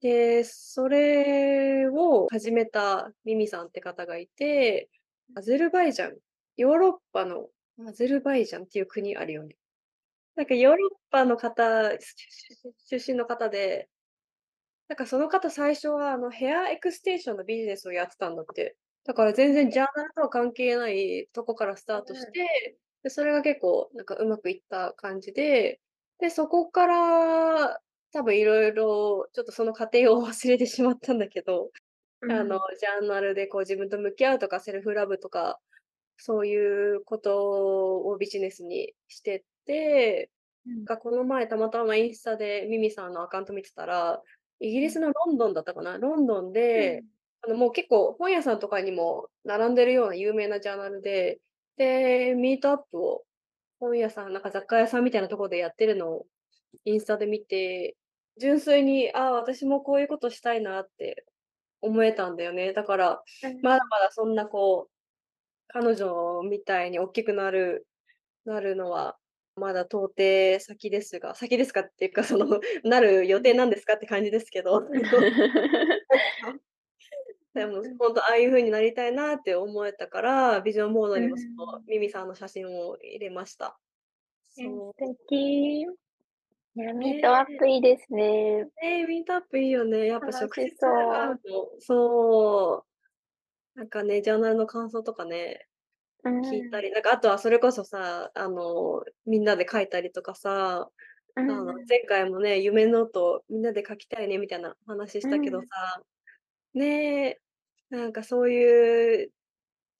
[0.00, 4.88] で、それを始めたミミさんって方がいて、
[5.36, 6.18] アゼルバイジャン、
[6.56, 7.48] ヨーロッパの
[7.86, 9.56] アゼルバイジャンっていう国あるよね。
[10.36, 11.90] なんかヨーロッパの方、
[12.86, 13.88] 出身の方で、
[14.88, 18.76] なんかその方最初はあのヘアエクステンションのビジネスをやってたんだって。
[19.04, 22.32] だから全然ジャーナルとは関係ないとこからスタートしうん。
[22.32, 25.80] て、で、それが結構なんかうまくいった感じで、
[26.18, 27.80] で、そこから
[28.12, 31.70] 多分いろいろちょっとその過程を 忘れてしまったんだけど、
[32.22, 32.78] あの、うん。
[32.78, 35.60] ジャーナルでこう自分と向き合うとか、セルフラブとか、
[36.16, 40.30] そういうことをビジネスにしてって、
[40.66, 40.84] うん。
[40.84, 44.22] が、この前たまたまインスタでミミさんのアカウント見てたら、
[44.60, 44.82] イギうん。
[44.82, 47.06] リスのロンドンだったかな、ロンドンで、うん。
[47.42, 51.40] あの、もう結構本屋さんとかにも並んでるような有名なジャーナルで、
[51.76, 53.24] で、ミートアップを
[53.78, 56.26] 本屋さん、なんか雑貨屋さんみたいなとこでやってるのを
[56.84, 57.96] インスタで見て、
[58.40, 61.26] 純粋に、ああ、私もこういうことしたいなって
[61.82, 62.72] 思えたんだよね。
[62.74, 63.62] だから、うん。
[63.62, 64.94] まだまだそんなこう、
[65.68, 67.88] 彼女みたいに大きくなる
[68.46, 69.18] なるのは、
[69.56, 73.42] まだ到底先ですが先ですかっていうか、その、なる予うん。
[73.42, 74.88] 定なんですかって感じですけど。
[77.54, 78.00] でも、うん。
[78.00, 81.84] ほんとああいう風になりたいなって思えたから、ビジョンボードうにもそのん。
[81.88, 83.78] ミミさんの写真を入れました。
[84.56, 84.94] え、素。
[84.96, 85.86] 敵。
[86.74, 87.56] いや、ミートアッね。
[87.56, 88.68] プいいですね。
[88.82, 90.06] ええ、ミートアップいいよね。
[90.06, 92.86] やっぱ直接楽し会そそ
[93.76, 95.68] う、なんかね、ジャーナルの感想とかね、
[96.24, 96.44] うん。
[96.50, 100.90] 聞いたり、なんかあとはそれこそさ、あの、みんなで書いたりとかさ、
[101.36, 101.90] うあの、ん。
[101.90, 105.68] 前回もね、夢ノートみんなで書きたいねみたいな話したけどうん。
[105.68, 106.02] さ、
[106.74, 107.40] ね、
[107.90, 109.32] なんかそういう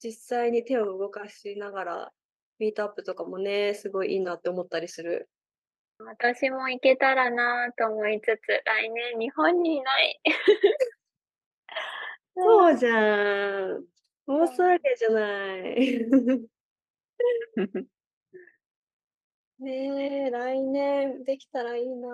[0.03, 2.13] 実際に手を動かしながら、
[2.59, 5.29] ミートアップとかもね、すごいいいなって思ったりする。
[6.05, 10.21] 私も行けたらなと思いつつ、来年日本にいない。
[12.35, 12.43] うん。
[12.43, 13.83] そうじゃん。
[14.27, 14.83] オーストラリ。
[14.93, 16.41] アじゃない。
[19.59, 22.09] ね、来年できたらいいな。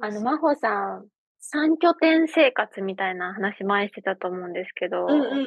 [0.00, 0.20] あの。
[0.20, 1.06] 真帆さん、
[1.54, 5.46] 3拠点生活みたいな話前してたと思うんですけうんうんど、うん。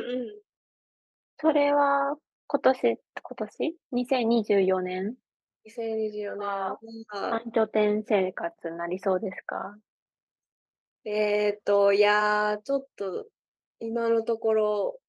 [1.39, 2.15] それは
[2.48, 5.15] 今年今年？2024年？
[5.70, 9.78] 2024年はは、3拠点生活なりそうですか？
[11.06, 13.30] えっと、いや、ちょっと
[13.80, 15.02] 今のところ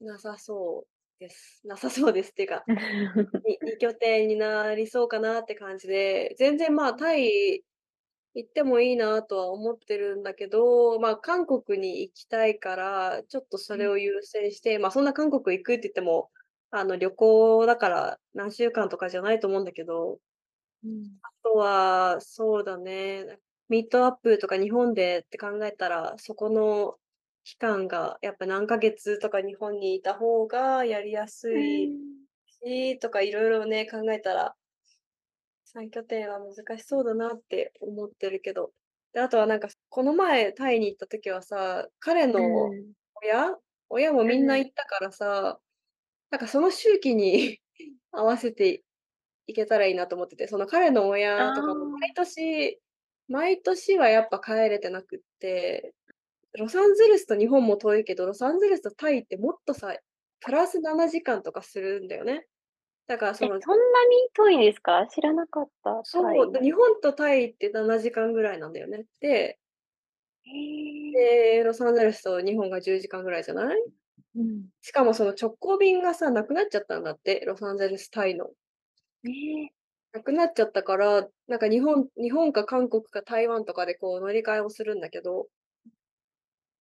[0.00, 1.66] なさそうです。
[1.66, 2.66] なさそうですっていうか、
[3.46, 7.64] に2拠点になりそうかなって感じで、全然、まあ、タイ
[8.34, 13.82] 行ってもいいなとは思ってるんだけど、まあ、韓国に行きたいから、ちょっとそうん。
[13.82, 16.30] れを優先して、ま、そんな韓国行くって言っても、
[16.72, 20.20] あの、旅行だから何週間とかじゃないと思うんだけど、
[20.82, 21.18] うん。
[21.22, 26.98] あとは、そうだね、ミートアップとか日本でって考えたら、そこの
[27.44, 32.26] 期間がやっぱ何ヶ月とか日本にいた方がやりやすういん。
[32.62, 34.56] しとか色々ね、考えたら
[35.74, 38.72] 3拠点は難しそうだなって思ってるけど。
[39.12, 42.92] で、あとはなんか、この前タイに行った時はさ、彼うのん。
[43.22, 43.56] 親？
[43.88, 44.66] 親もみんなうん。
[44.66, 45.60] 行ったからさ、
[46.30, 47.60] なんかその周期に
[48.12, 48.84] 合わせて
[49.46, 52.16] いけたらいいなと思ってて、その彼のあ親とかも毎あ。
[52.16, 52.80] 年
[53.28, 55.94] 毎年はやっぱ帰れてなくって、
[56.58, 59.96] ロサンゼルスと日本も遠いけど、ロサンゼルスとタイってもっとさ、
[60.40, 62.46] プラス7時間とかするんだよね。
[63.08, 65.06] え、だからそのそんなに遠いんですか？
[65.08, 66.04] 知らなかった。
[66.04, 69.06] そう、で、日本とタイって7時間ぐらいなんだよね。
[69.20, 69.58] で。
[71.12, 73.78] で、ロサンゼルスと日本が10時間ぐらいじゃない？
[74.36, 74.68] うん。
[74.82, 78.50] しかもその直行便がさ、なくなっちゃったんだって、ロサンゼルス、タイの。
[79.24, 79.28] え
[79.64, 79.70] え。
[80.12, 85.48] なくなっちゃったから、なんか日本日本か韓国か台湾とかでこう乗り換えをするんだけど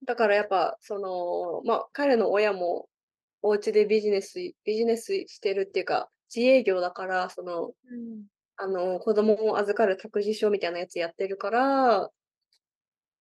[0.04, 2.90] だからやっぱその、ま、彼の親も
[3.42, 8.28] お家でビジネスビジネスしてるっていうか、自営業だから、その、うん。
[8.58, 12.12] あの、子供を預かる託児所みたいなやつやってるから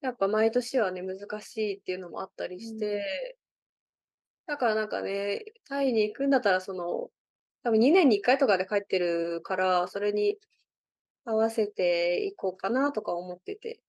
[0.03, 2.79] やっぱ毎年はね、難しいっていうのもあったりしうん。
[2.79, 3.37] て
[4.49, 7.11] だからなんかね、タイに行くんだったらその、
[7.63, 10.39] 多分2年に1回とかで帰ってるから、それに
[11.25, 13.83] 合わせて行こうかなとか思ってて。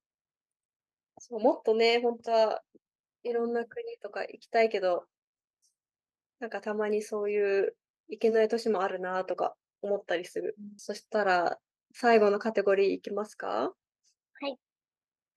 [1.18, 2.64] そう、もっとね、ほんとは
[3.24, 5.08] いろんな国とか行きたいけど
[6.40, 7.76] なんかたまにそういう
[8.08, 10.58] 行けない年もあるなとか思ったりする。
[10.58, 10.78] うん。
[10.78, 11.60] そしたら、
[11.94, 13.74] 最後のカテゴリーいきますか？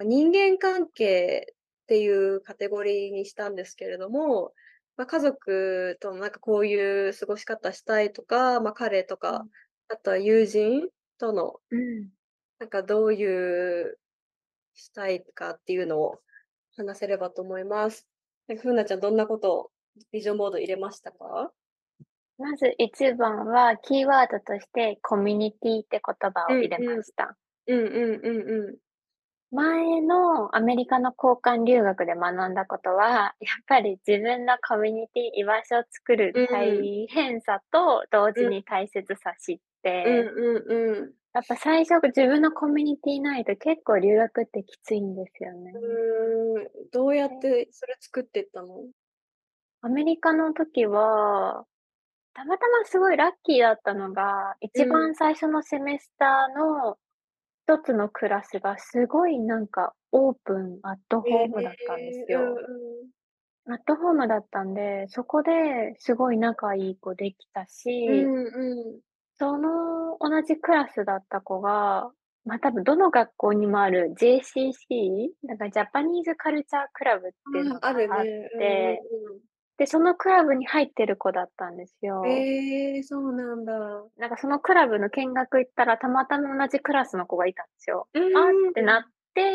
[0.04, 0.30] はい。
[0.30, 4.54] 人間関係っていうカテゴリーにしたんですけれども、
[4.96, 9.52] ま、家族となんかこういう過ごし方したいとか、ま、彼とか、うん。
[9.88, 10.88] あとは友人
[11.18, 12.12] とのうん。
[12.60, 13.98] なんかどういう
[14.74, 16.20] したいかっていうのを
[16.76, 18.06] 話せればと思います。
[18.48, 19.72] なんか、フーナちゃんどんなことを
[20.12, 21.52] ビジョンボード入れましたか？
[22.38, 27.02] まず一番は、キーワードとしてコミュニティって言葉うんを入れまうん。
[27.02, 27.36] した。
[27.66, 28.78] うんうんうんうん。
[29.52, 36.44] 前のアメリカの交換留学で学んだことは、やっぱり自分のコミュニティ、居場所を作るうん。
[36.50, 38.54] 大変さと同時うん。
[38.54, 39.58] に大切さ知っ
[40.04, 41.14] うんてうんうん。
[41.34, 45.78] やっぱ最初自分のコミュニティないと結構留学ってきついんですよね。
[45.78, 48.84] うーん、どうやっでてそれ作ってったの？
[49.84, 51.66] アメリカの時は、
[52.34, 55.08] たまたますごいラッキーだったのが、一うん。
[55.08, 56.98] 番最初のセメスターの
[57.68, 62.58] 一つのクラスがすごいなんかオープン、アットへホームだったんですえ、うんよ。
[62.58, 63.12] うん。
[63.66, 67.66] アットホームだったんで、そこですごい仲いい子できた
[68.06, 69.02] うしんうん。
[69.38, 72.10] その同じクラスだった子が、
[72.44, 75.32] ま、多分どの学校にもある JCC？
[75.46, 78.50] なんかジャパニーズカルチャークラブっていうああ、あのがあっるね。
[78.54, 79.02] うんうんて、
[79.34, 79.42] うん。
[79.78, 82.48] で、そのクラブに入ってる子だったんですよ。
[82.54, 83.72] へえ、そうなんだ。
[84.16, 88.08] なんかそのクラブの見学行ったら、たまたま同じクラスの子がいたんですよ。
[88.14, 89.04] うあってなっ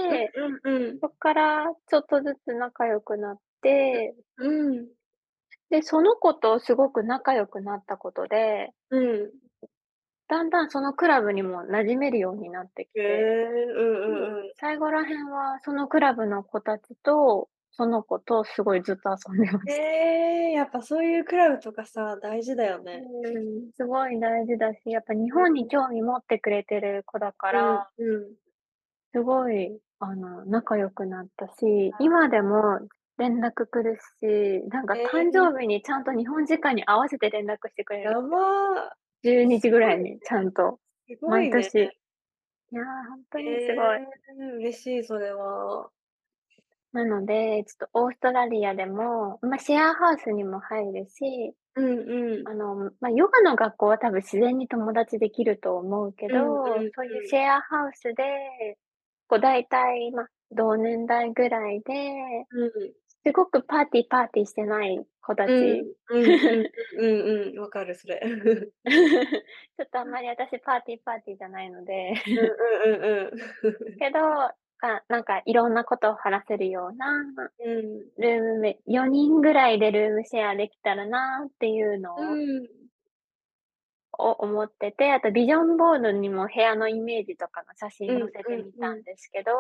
[0.10, 0.20] ーん。
[0.20, 1.02] て、うんうんうん。
[1.02, 4.78] そっからちょっとずつ仲良くなってうん。
[4.78, 4.98] うん。
[5.70, 9.32] で、その子とすごく仲良くなったことでうん。
[10.30, 14.54] だんだんそのクラブにも馴染めるようになってきへえ、てうんうんで、うん。
[14.60, 19.86] 最後ら辺はそのクラブの子たちと、その子とすごいずっと遊んでました。
[19.86, 23.12] へえ、やっぱそういうクラブとかさ、大事だよね。
[23.22, 25.48] うーん、すごい大事だし、やっぱ日うん。
[25.48, 28.38] 本に興味持ってくれてる子だかうんらうん。
[29.14, 32.80] すごい、あの、仲良くなったし、あ今でも
[33.18, 35.32] 連絡来るし、なんかえ誕え。
[35.34, 38.22] 生日にちゃんと日本時間に合わせて連絡してくれるや。
[38.30, 38.98] ば。
[39.24, 40.80] 12時ぐらいにちゃんと。
[41.26, 41.98] 毎年。
[42.72, 44.00] いや、ほんとにすごい。
[44.00, 45.92] ええ、嬉しい、それは。
[46.94, 52.50] なので、ちょっとオーストラリアでも、ま、シェアハウスにも入るし、うんうん。
[52.50, 56.94] あの、ま、ヨガの学校は多分自然に友達できると思うけうんど、うんうん。
[56.96, 58.78] そういうシェアハウスで、
[59.28, 61.94] こう大体、ま、同年代ぐらいで、
[62.52, 62.98] うん。
[63.26, 65.54] すごくパーティーパーティーしてない子たうん。
[65.54, 65.88] ち。
[66.10, 66.72] うんうん。
[66.98, 68.22] うんうん、わかる、それ。
[69.78, 72.14] ちょっとあんまり私パーティーパーティーじゃないので。
[72.26, 72.46] うん
[72.94, 73.32] うんうんうん。
[74.00, 74.20] けど、
[74.78, 77.08] かなんかいろんなことを話せるような
[77.60, 78.08] うん。
[78.18, 82.68] ルームメ4人ぐらいでルームシェアできたらなっていうのをうん。
[84.20, 88.74] を思ってて、あとビジョンボードにも部屋のイメージとかの写真うん載せてみ。
[88.80, 89.52] たんですけど、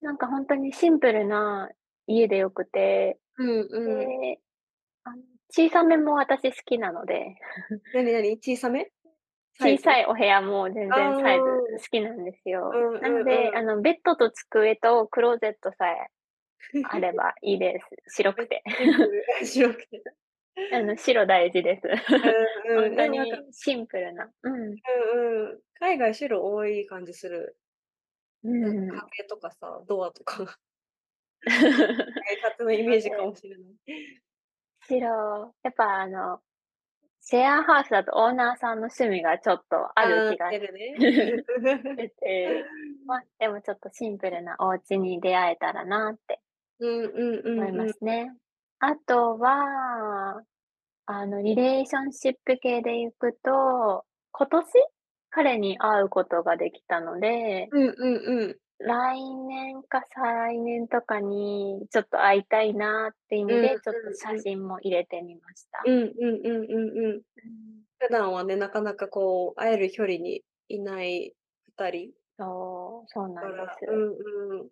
[0.00, 1.70] なんかほんとにシンプルな
[2.06, 3.98] 家で良くて、うんうん。
[3.98, 4.40] で、
[5.04, 7.36] あの、小さめも私好きなので。
[7.92, 8.90] なになに、小さめ？
[9.62, 11.78] 小さいお部屋も全あ然サイズあ。
[11.78, 12.70] 好きなんですよ。
[12.72, 13.50] うんなので。
[13.54, 16.08] あの、ベッドと机とクローゼットさえ
[16.90, 17.86] あればいいです。
[18.16, 18.62] 白くて。
[19.44, 20.02] 白くて。
[20.72, 21.88] あの、白大事です。
[22.68, 24.30] うんうん、ほんとでもなんかにシンプルな。
[24.42, 24.54] うん。
[24.54, 24.70] うん
[25.50, 25.60] うん。
[25.80, 27.56] 海外白多い感じする。
[28.44, 29.00] うなんかん。
[29.10, 30.58] 壁とかさ、ドアとか。
[31.44, 34.22] 勝手なイメージかもしれない。
[34.88, 36.40] 白、やっぱあの、
[37.24, 40.50] シェアハウスだとオーナーさんの趣味がちょっとあるああ、気が。
[40.52, 42.64] してて、
[43.06, 46.40] ま、でもちょっとシンプルなお家に出会えたらなって
[46.80, 47.88] 思いま。
[47.92, 48.32] すね。
[48.80, 50.42] あとは、
[51.06, 54.66] あの、リレーションシップ系でいくと、今年、
[55.30, 58.56] 彼に会うことができたので、うんうんうん。
[58.84, 64.40] 来年か再来年とかにちょっと会いたいなって意うんうん味で、ちょっと写うん。
[64.42, 65.82] 真も入れてみました。
[65.86, 67.22] うんうんうんうんうん。
[67.36, 67.82] うん。
[67.98, 71.34] 普段はね、なかなかこう、会える距離にいない
[71.66, 73.86] 2人そう、そうなんです。
[73.88, 74.68] うんうん。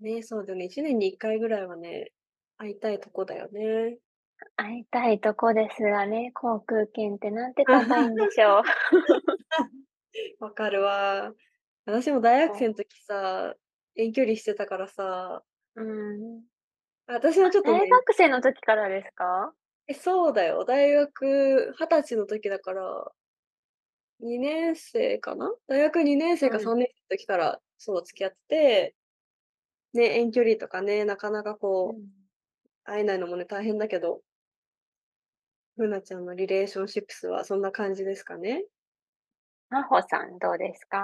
[0.00, 2.12] ね、そうだよね、1年に1回ぐらいはね、
[2.58, 3.98] 会いたいとこだよね。
[4.56, 8.62] 会いたいとこですがね、航空券ってなんて高いんでしょう。
[10.40, 11.34] わかるわ。
[11.86, 12.56] 私も大学。
[12.58, 13.54] 生ん時さ、
[13.94, 15.44] 遠距離してたからさ
[15.76, 16.44] うん。
[17.08, 19.54] 私はあ、ちょっとね大学生の時からですか？
[19.88, 20.64] え、そうだよ。
[20.64, 23.12] 大学20歳の時だから
[24.20, 25.52] 2年生かな？
[25.66, 26.70] 大学2年生かうん。
[26.70, 28.96] 3年生の時から、そう、付き合って、
[29.94, 32.26] ね、遠距離とかね、なかなかこう、うん。
[32.84, 34.22] 会えないのもね、大変だけど
[35.76, 38.66] フナちゃんのリレーションシップスはそんな感じですかね？
[39.70, 41.02] 真帆さんどうですか？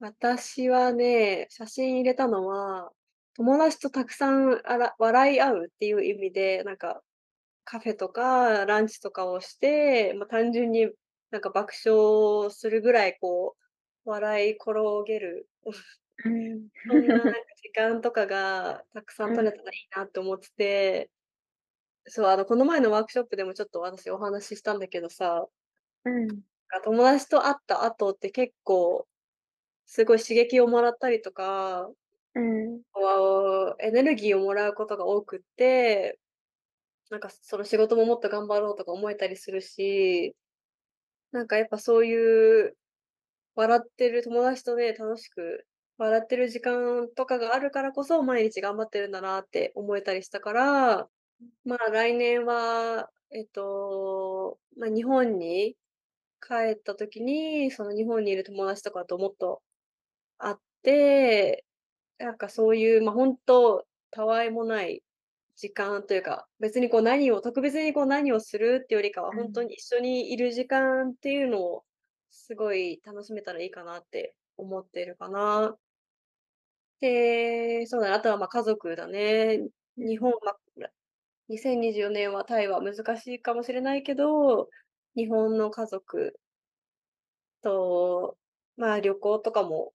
[0.00, 2.92] 私はね、写真入れたのは、
[3.34, 7.02] 友達とたくさんあら笑い合うっていう意味で、なんか、
[7.64, 10.90] カフェとかランチとかをして、ま、単純に
[11.30, 13.56] なんか爆笑するぐらいこ
[14.06, 14.72] う、笑い転
[15.06, 15.48] げる
[16.24, 16.68] うん。
[16.88, 19.34] そんななんか時間とかがたくさんうん。
[19.34, 21.10] 取れたらいいなって思ってて
[22.06, 25.48] そう、あの、この前のワークショップでもちょっと私お話ししたんだけどさ
[26.04, 26.48] うん。
[26.70, 29.06] あ、友達と会った後って結構、
[29.90, 31.88] すごい刺激をもらったりとか
[32.34, 32.82] うん。
[33.80, 36.18] エネルギーをもらうことが多くって、
[37.10, 40.36] なんかその仕事ももっと頑張ろうとか思えたりするし、
[41.32, 42.76] なんかやっぱそういう
[43.56, 45.66] 笑ってる友達とね、楽しく
[45.98, 51.08] 笑ってる時間とかがあるからこそ、毎日頑張ってるんだなって思えたりしたから、
[51.64, 55.76] まあ、来年は、えっと、ま、日本に
[56.40, 59.62] 帰った時に、その日本にいる友達とかともっと
[60.38, 61.64] 会って、
[62.18, 65.02] なんかそういう、ま、ほんと、たわいもない
[65.56, 69.68] 時間というか、別にこう何を特別にこう何をするってよりかは、ほんとうん。
[69.68, 71.84] に一緒にいる時間っていうのを、
[72.30, 75.78] すごい楽しめたらいいかなって思ってるかな。
[77.00, 79.68] で、そうだな、あとは、ま、家族だね。
[79.96, 80.08] うん。
[80.08, 80.90] 日本ま、ら
[81.48, 84.68] 2024年はタイは難しいかもしれないけど、
[85.16, 86.38] 日本の家族
[87.62, 88.36] と、
[88.76, 89.92] まあ、旅行とかも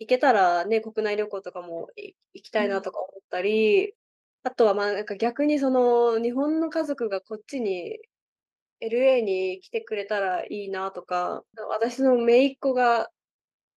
[0.00, 2.82] 行けたらね、国内旅行とかもい行きたいなうん。
[2.82, 3.94] とか思ったり、
[4.42, 7.98] あとは、ま、なんか逆にその、日本の家族がこっちに、
[8.80, 13.10] LA に来てくれたらいいなとか、あ、私の姪っ子が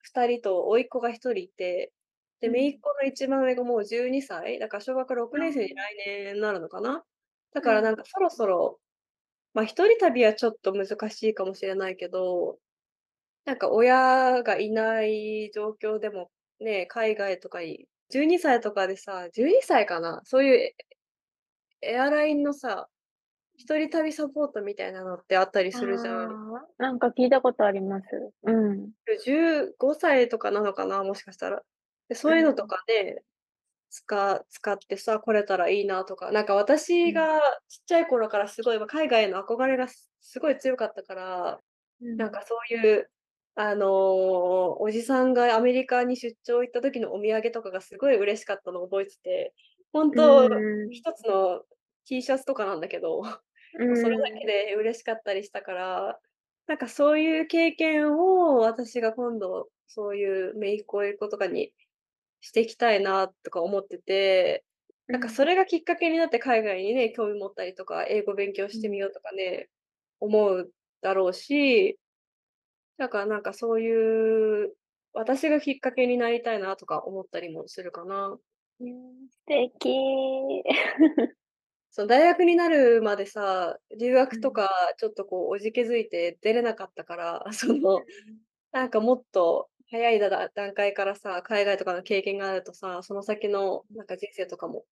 [0.01, 1.93] 2人と甥っ子が1人いて、
[2.41, 2.81] で、姪っうん。
[2.81, 5.39] 子の一番上がもう12歳、だから小学ろくああ。
[5.39, 7.05] ねんせいに来年なるのかな？
[7.53, 7.67] だうん。
[7.67, 8.79] からなんかそろそろ、
[9.53, 12.59] ま、一人旅はちょっと難しいかもしれないけど、
[13.47, 20.75] なんか親がいない状況でも、ね、海外とかい12歳とかでさ、12歳かな、そういうえ
[21.81, 22.87] エアラインのさ、
[23.57, 26.39] 一人旅サポートみたいなのってあったりあするじゃん。
[26.63, 28.07] あ、なんか聞いたことあります。
[28.43, 28.91] うん。
[29.05, 31.63] で、15歳とかなのかな、もしかしたら。
[32.09, 32.31] で、うん。
[32.31, 33.23] そういうのとかで、
[33.89, 36.55] つか使ってさ、来れたらいいなとか、なんか
[37.03, 37.11] うん。
[37.11, 41.61] 私がちっちゃい頃からすごい、ま、海外への憧れがすすごい強かったから、
[42.01, 42.17] うん。
[42.17, 43.11] なんかそういう、
[43.59, 49.55] あの、おじさんがアメリカに出張行った時のお土産とかがすごい嬉しかったのを覚えてて、
[49.91, 50.91] ほんうと、ーん。
[50.91, 51.63] 1つの
[52.05, 53.23] T シャツとかなんだけど、
[53.93, 54.25] それだ。
[54.39, 56.19] けで嬉しかったりしたから、
[56.67, 61.73] なんかそういう経験を私が今度、そういう姪っ子、甥っ子とかに
[62.41, 64.65] してきたいなとか思ってて、
[65.11, 65.37] なんかうん。
[65.37, 68.77] それがきっかけになって海外にね、興味持ったりとか、英語勉強うん。
[68.77, 69.69] してみようとかね、
[70.19, 71.99] 思うだろうし、
[72.97, 74.73] だからなんかそういう、
[75.13, 78.37] 私がきっかけになりたいなとか思ったりもするかな。
[78.79, 80.63] うん、素敵。
[81.91, 84.41] そ、大学になるまでさ、留学うん。
[84.41, 88.05] とかちょっとこうおじけづいて出れなかったから、 その、うん。
[88.71, 93.97] なんかもっと早い段階からさ、海外とかの経験があるとさ、その先のうん。
[93.97, 94.85] なんか人生とかも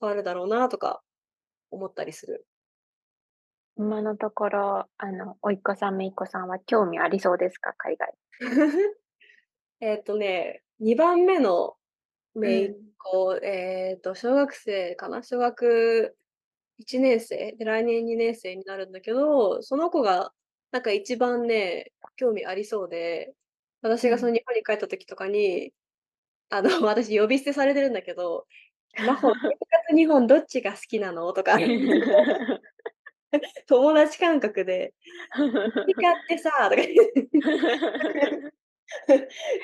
[0.00, 1.02] 変わるだろうなとか
[1.70, 2.46] 思ったりする。
[3.78, 7.74] 今のところ、あの、甥っ子さん、姪っ子さんは興味ありそうですか？
[7.76, 8.14] 海外。
[9.80, 11.76] えっとね、2番目の
[12.34, 12.96] 姪っうん。
[12.98, 16.16] 子、えっと、小学生かな、小学
[16.78, 20.32] 1年生、で、来年2年生になるんだけど、その子が
[20.72, 23.34] なんか一番ね、興味ありそうで、
[23.82, 24.28] 私がそうん。
[24.28, 25.72] の日本に帰った時とかに
[26.50, 28.46] あの、 私呼び捨てされてるんだけど、
[28.98, 31.32] 真帆、 生活日本どっちが好きなの？
[31.34, 31.58] とか、
[33.66, 34.94] 友達感覚で、
[35.30, 35.50] アメ
[35.86, 37.28] リカってさ、とか言って。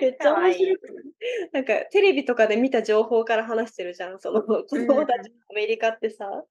[0.00, 0.80] めっちゃ面白く
[1.52, 4.18] なんかテレビとかで見た情報から話してるじゃん。
[4.18, 6.44] その子供たちのアメリカってさ、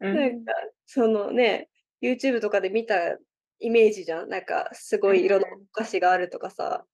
[0.00, 0.52] なんか
[0.86, 1.68] そのね、
[2.02, 3.18] YouTube とかで見た
[3.58, 4.28] イメージじゃん。
[4.30, 6.86] なんかすごい色のお菓子があるとかさ。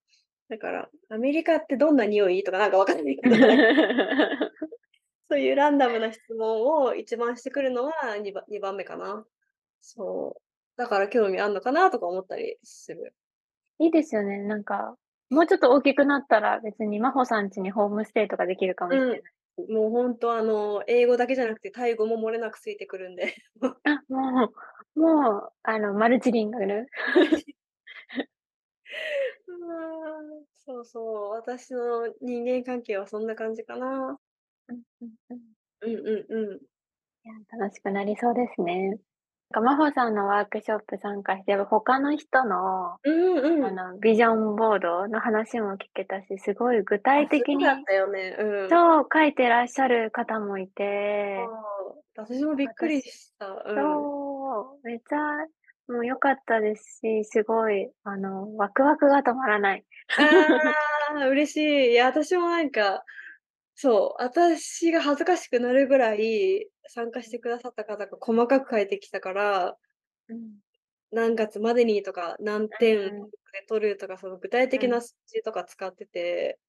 [0.49, 2.43] だから、アメリカってどんな匂い？
[2.43, 3.37] とかなんかわかんないけど、
[5.31, 9.25] そういうランダムな質問を一番してくるのは 2, 番2番目かな。
[9.83, 10.43] そう。
[10.77, 13.15] だから興味あんのかなとか思ったりする。
[13.79, 14.39] いいですよね。
[14.39, 14.97] なんか、
[15.29, 19.23] もうちょっと大きくなったら別に真帆さん家にホームステイとかできるかもしれない。
[19.69, 23.35] もう本当あの、英語だけじゃなくてタイ語も漏れなくついてくるんで。
[23.85, 24.53] あ、も
[24.97, 26.87] う、もう、あの、マルチリンガル。
[29.49, 34.19] うんそうそう、私の人間関係はそんな感じかな。
[34.69, 35.41] うんうんうん
[35.83, 36.57] うんうんうん。
[36.57, 38.99] いや、楽しくなりそうですね。
[39.61, 43.65] 真帆さんのワークショップ参加して、他の人の、うんうん。
[43.65, 48.37] あの、ビジョンボードの話も聞けたし、すごい具体的に、ね。
[48.39, 48.69] うん。
[48.71, 51.39] そう書いてらっしゃる方もいて、
[52.17, 53.47] 私もびっくりした。
[53.47, 53.77] うん。
[53.77, 55.19] そう、めっちゃ、
[55.93, 59.85] もう良かったですし、すごい、あの、ワクワクが止まらない。
[60.19, 61.93] ああ、嬉しい。
[61.93, 63.05] いや、私もなんか、
[63.83, 69.77] そう、私が恥ずかしくなるぐらい参加してくださった方が細かく書いてきたから、
[70.29, 70.61] うん。
[71.11, 73.31] 何月までにとか、何点でうん。
[73.67, 74.91] 取るとか、その具体的うん。
[74.93, 76.61] な数字とか使ってて、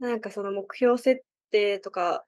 [0.00, 2.26] なんかその目標設定とか、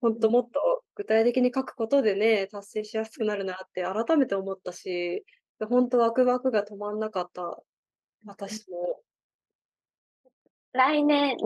[0.00, 5.24] ほんともっと具体的に書くことでね、達成しやすくなるなって改めて思ったし、
[5.58, 7.60] ほんとワクワクが止まんなかった、
[8.26, 9.02] 私も。
[10.72, 11.36] 来年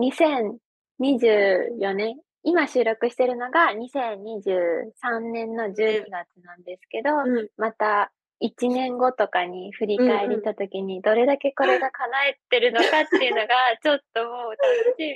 [0.99, 7.49] 2024年、今収録してるのが2023年の12月なんですけど、うん。
[7.57, 13.47] また1年後とかに振り返りたときに、どれだけこれが叶えてるのかっていうのが、
[13.83, 14.57] ちょっともう楽
[14.97, 15.13] し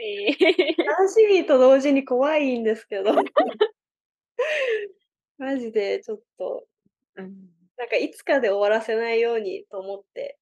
[0.77, 0.85] み。
[0.85, 3.13] 楽しみと同時に怖いんですけど。
[5.37, 6.65] マジでちょっと、
[7.15, 7.49] うん。
[7.77, 10.37] なんかいつかで終わらせないようにと思って、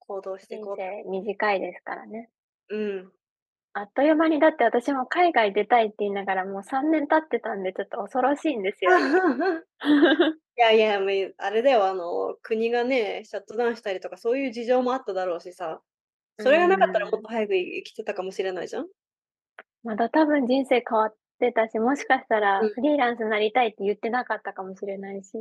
[0.00, 2.28] 行動してい人こう短いですからね。
[2.72, 3.12] うん。
[3.74, 8.90] あっという間に、だって私も海外出たいって言いながらもう3年経ってたんで、ちょっと恐ろしいんですよ。
[10.58, 15.80] いやいや、もうあれだよ、あの、国がね、シャットダウンしたりとか、そういう事情もあっただろうしさ、
[16.38, 18.88] それがなかったらもっと早く生きてたかもしれないじゃん？
[19.84, 25.32] まだ多分人生変わってたし、もしかしたらうんフリーランスになりたいって言ってなかったかもしれないし。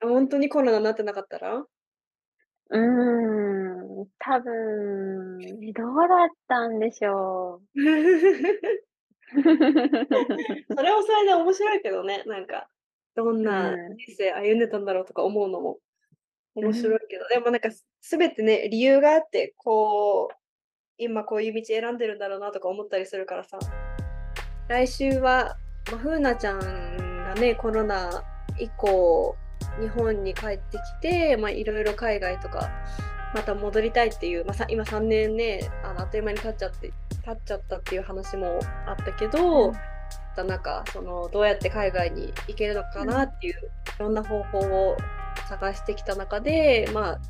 [0.00, 1.66] ほんとにコロナになってなかったら？
[2.72, 7.62] うーん、多分、え、どうだったんでしょう。
[9.34, 12.68] それもそれで面白いけどね、なんか、
[13.14, 13.96] どんなうん。
[13.96, 15.78] 人生歩んでたんだろうとか思うのも
[16.54, 16.74] 面うん。
[16.74, 17.68] 白いけど、でもなんか
[18.00, 20.36] 全てね、理由があって、こう、
[20.98, 23.58] 今こういう道選んでるんだろうなとか思ったりするからさ。
[24.68, 25.56] 来週は、
[25.90, 26.58] ま、ふうなちゃん
[27.24, 28.24] がね、コロナ
[28.58, 29.36] 以降、
[29.80, 32.70] 日本に帰ってきて、ま、いろいろ海外とか、
[33.34, 36.92] また戻りたいっていう、ま、さ今3年ね、あの、あっという間に経っちゃって
[37.24, 39.72] 経っちゃったっていう話もあったけど、うん。
[40.34, 43.56] たなんかそのどうやって海外に行けるのかなっていう、い
[43.98, 44.96] ろんな方法を
[45.48, 47.20] 探してきた中でまあ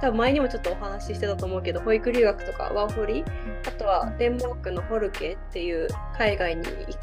[0.00, 3.24] 多分前にもちょっとお話ししてたと思うけど保育留学とかワーホリ
[3.66, 6.62] あとはデンマークのホルケっていう海外に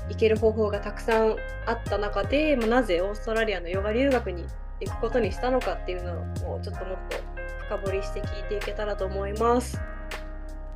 [0.09, 1.35] 行ける方法がたくさん
[1.65, 4.45] あった中で、まあ、なぜオーストラリアのヨガ留学に
[4.79, 6.13] 行くことにしたのかっていうの
[6.55, 7.17] をちょっともっと
[7.65, 9.79] 深掘りして聞いていけたらと思います。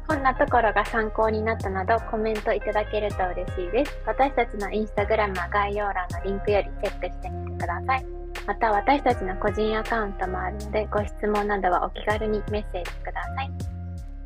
[0.07, 3.97] こんなところが参考になったなどコメントいただけると嬉しいです。
[4.05, 8.05] 私たちのインスタグラムは概要欄のリンクよりチェックしてみてください。
[8.45, 13.51] また私たちの個人アカウントもあるのでご質問などはお気軽にメッセージください。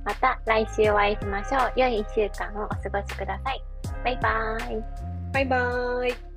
[0.06, 1.74] また来週お会いしましょう。
[1.76, 3.64] 良い1週間をお過ごしください。
[4.04, 4.84] バイバーイ。
[5.34, 6.35] バイバーイ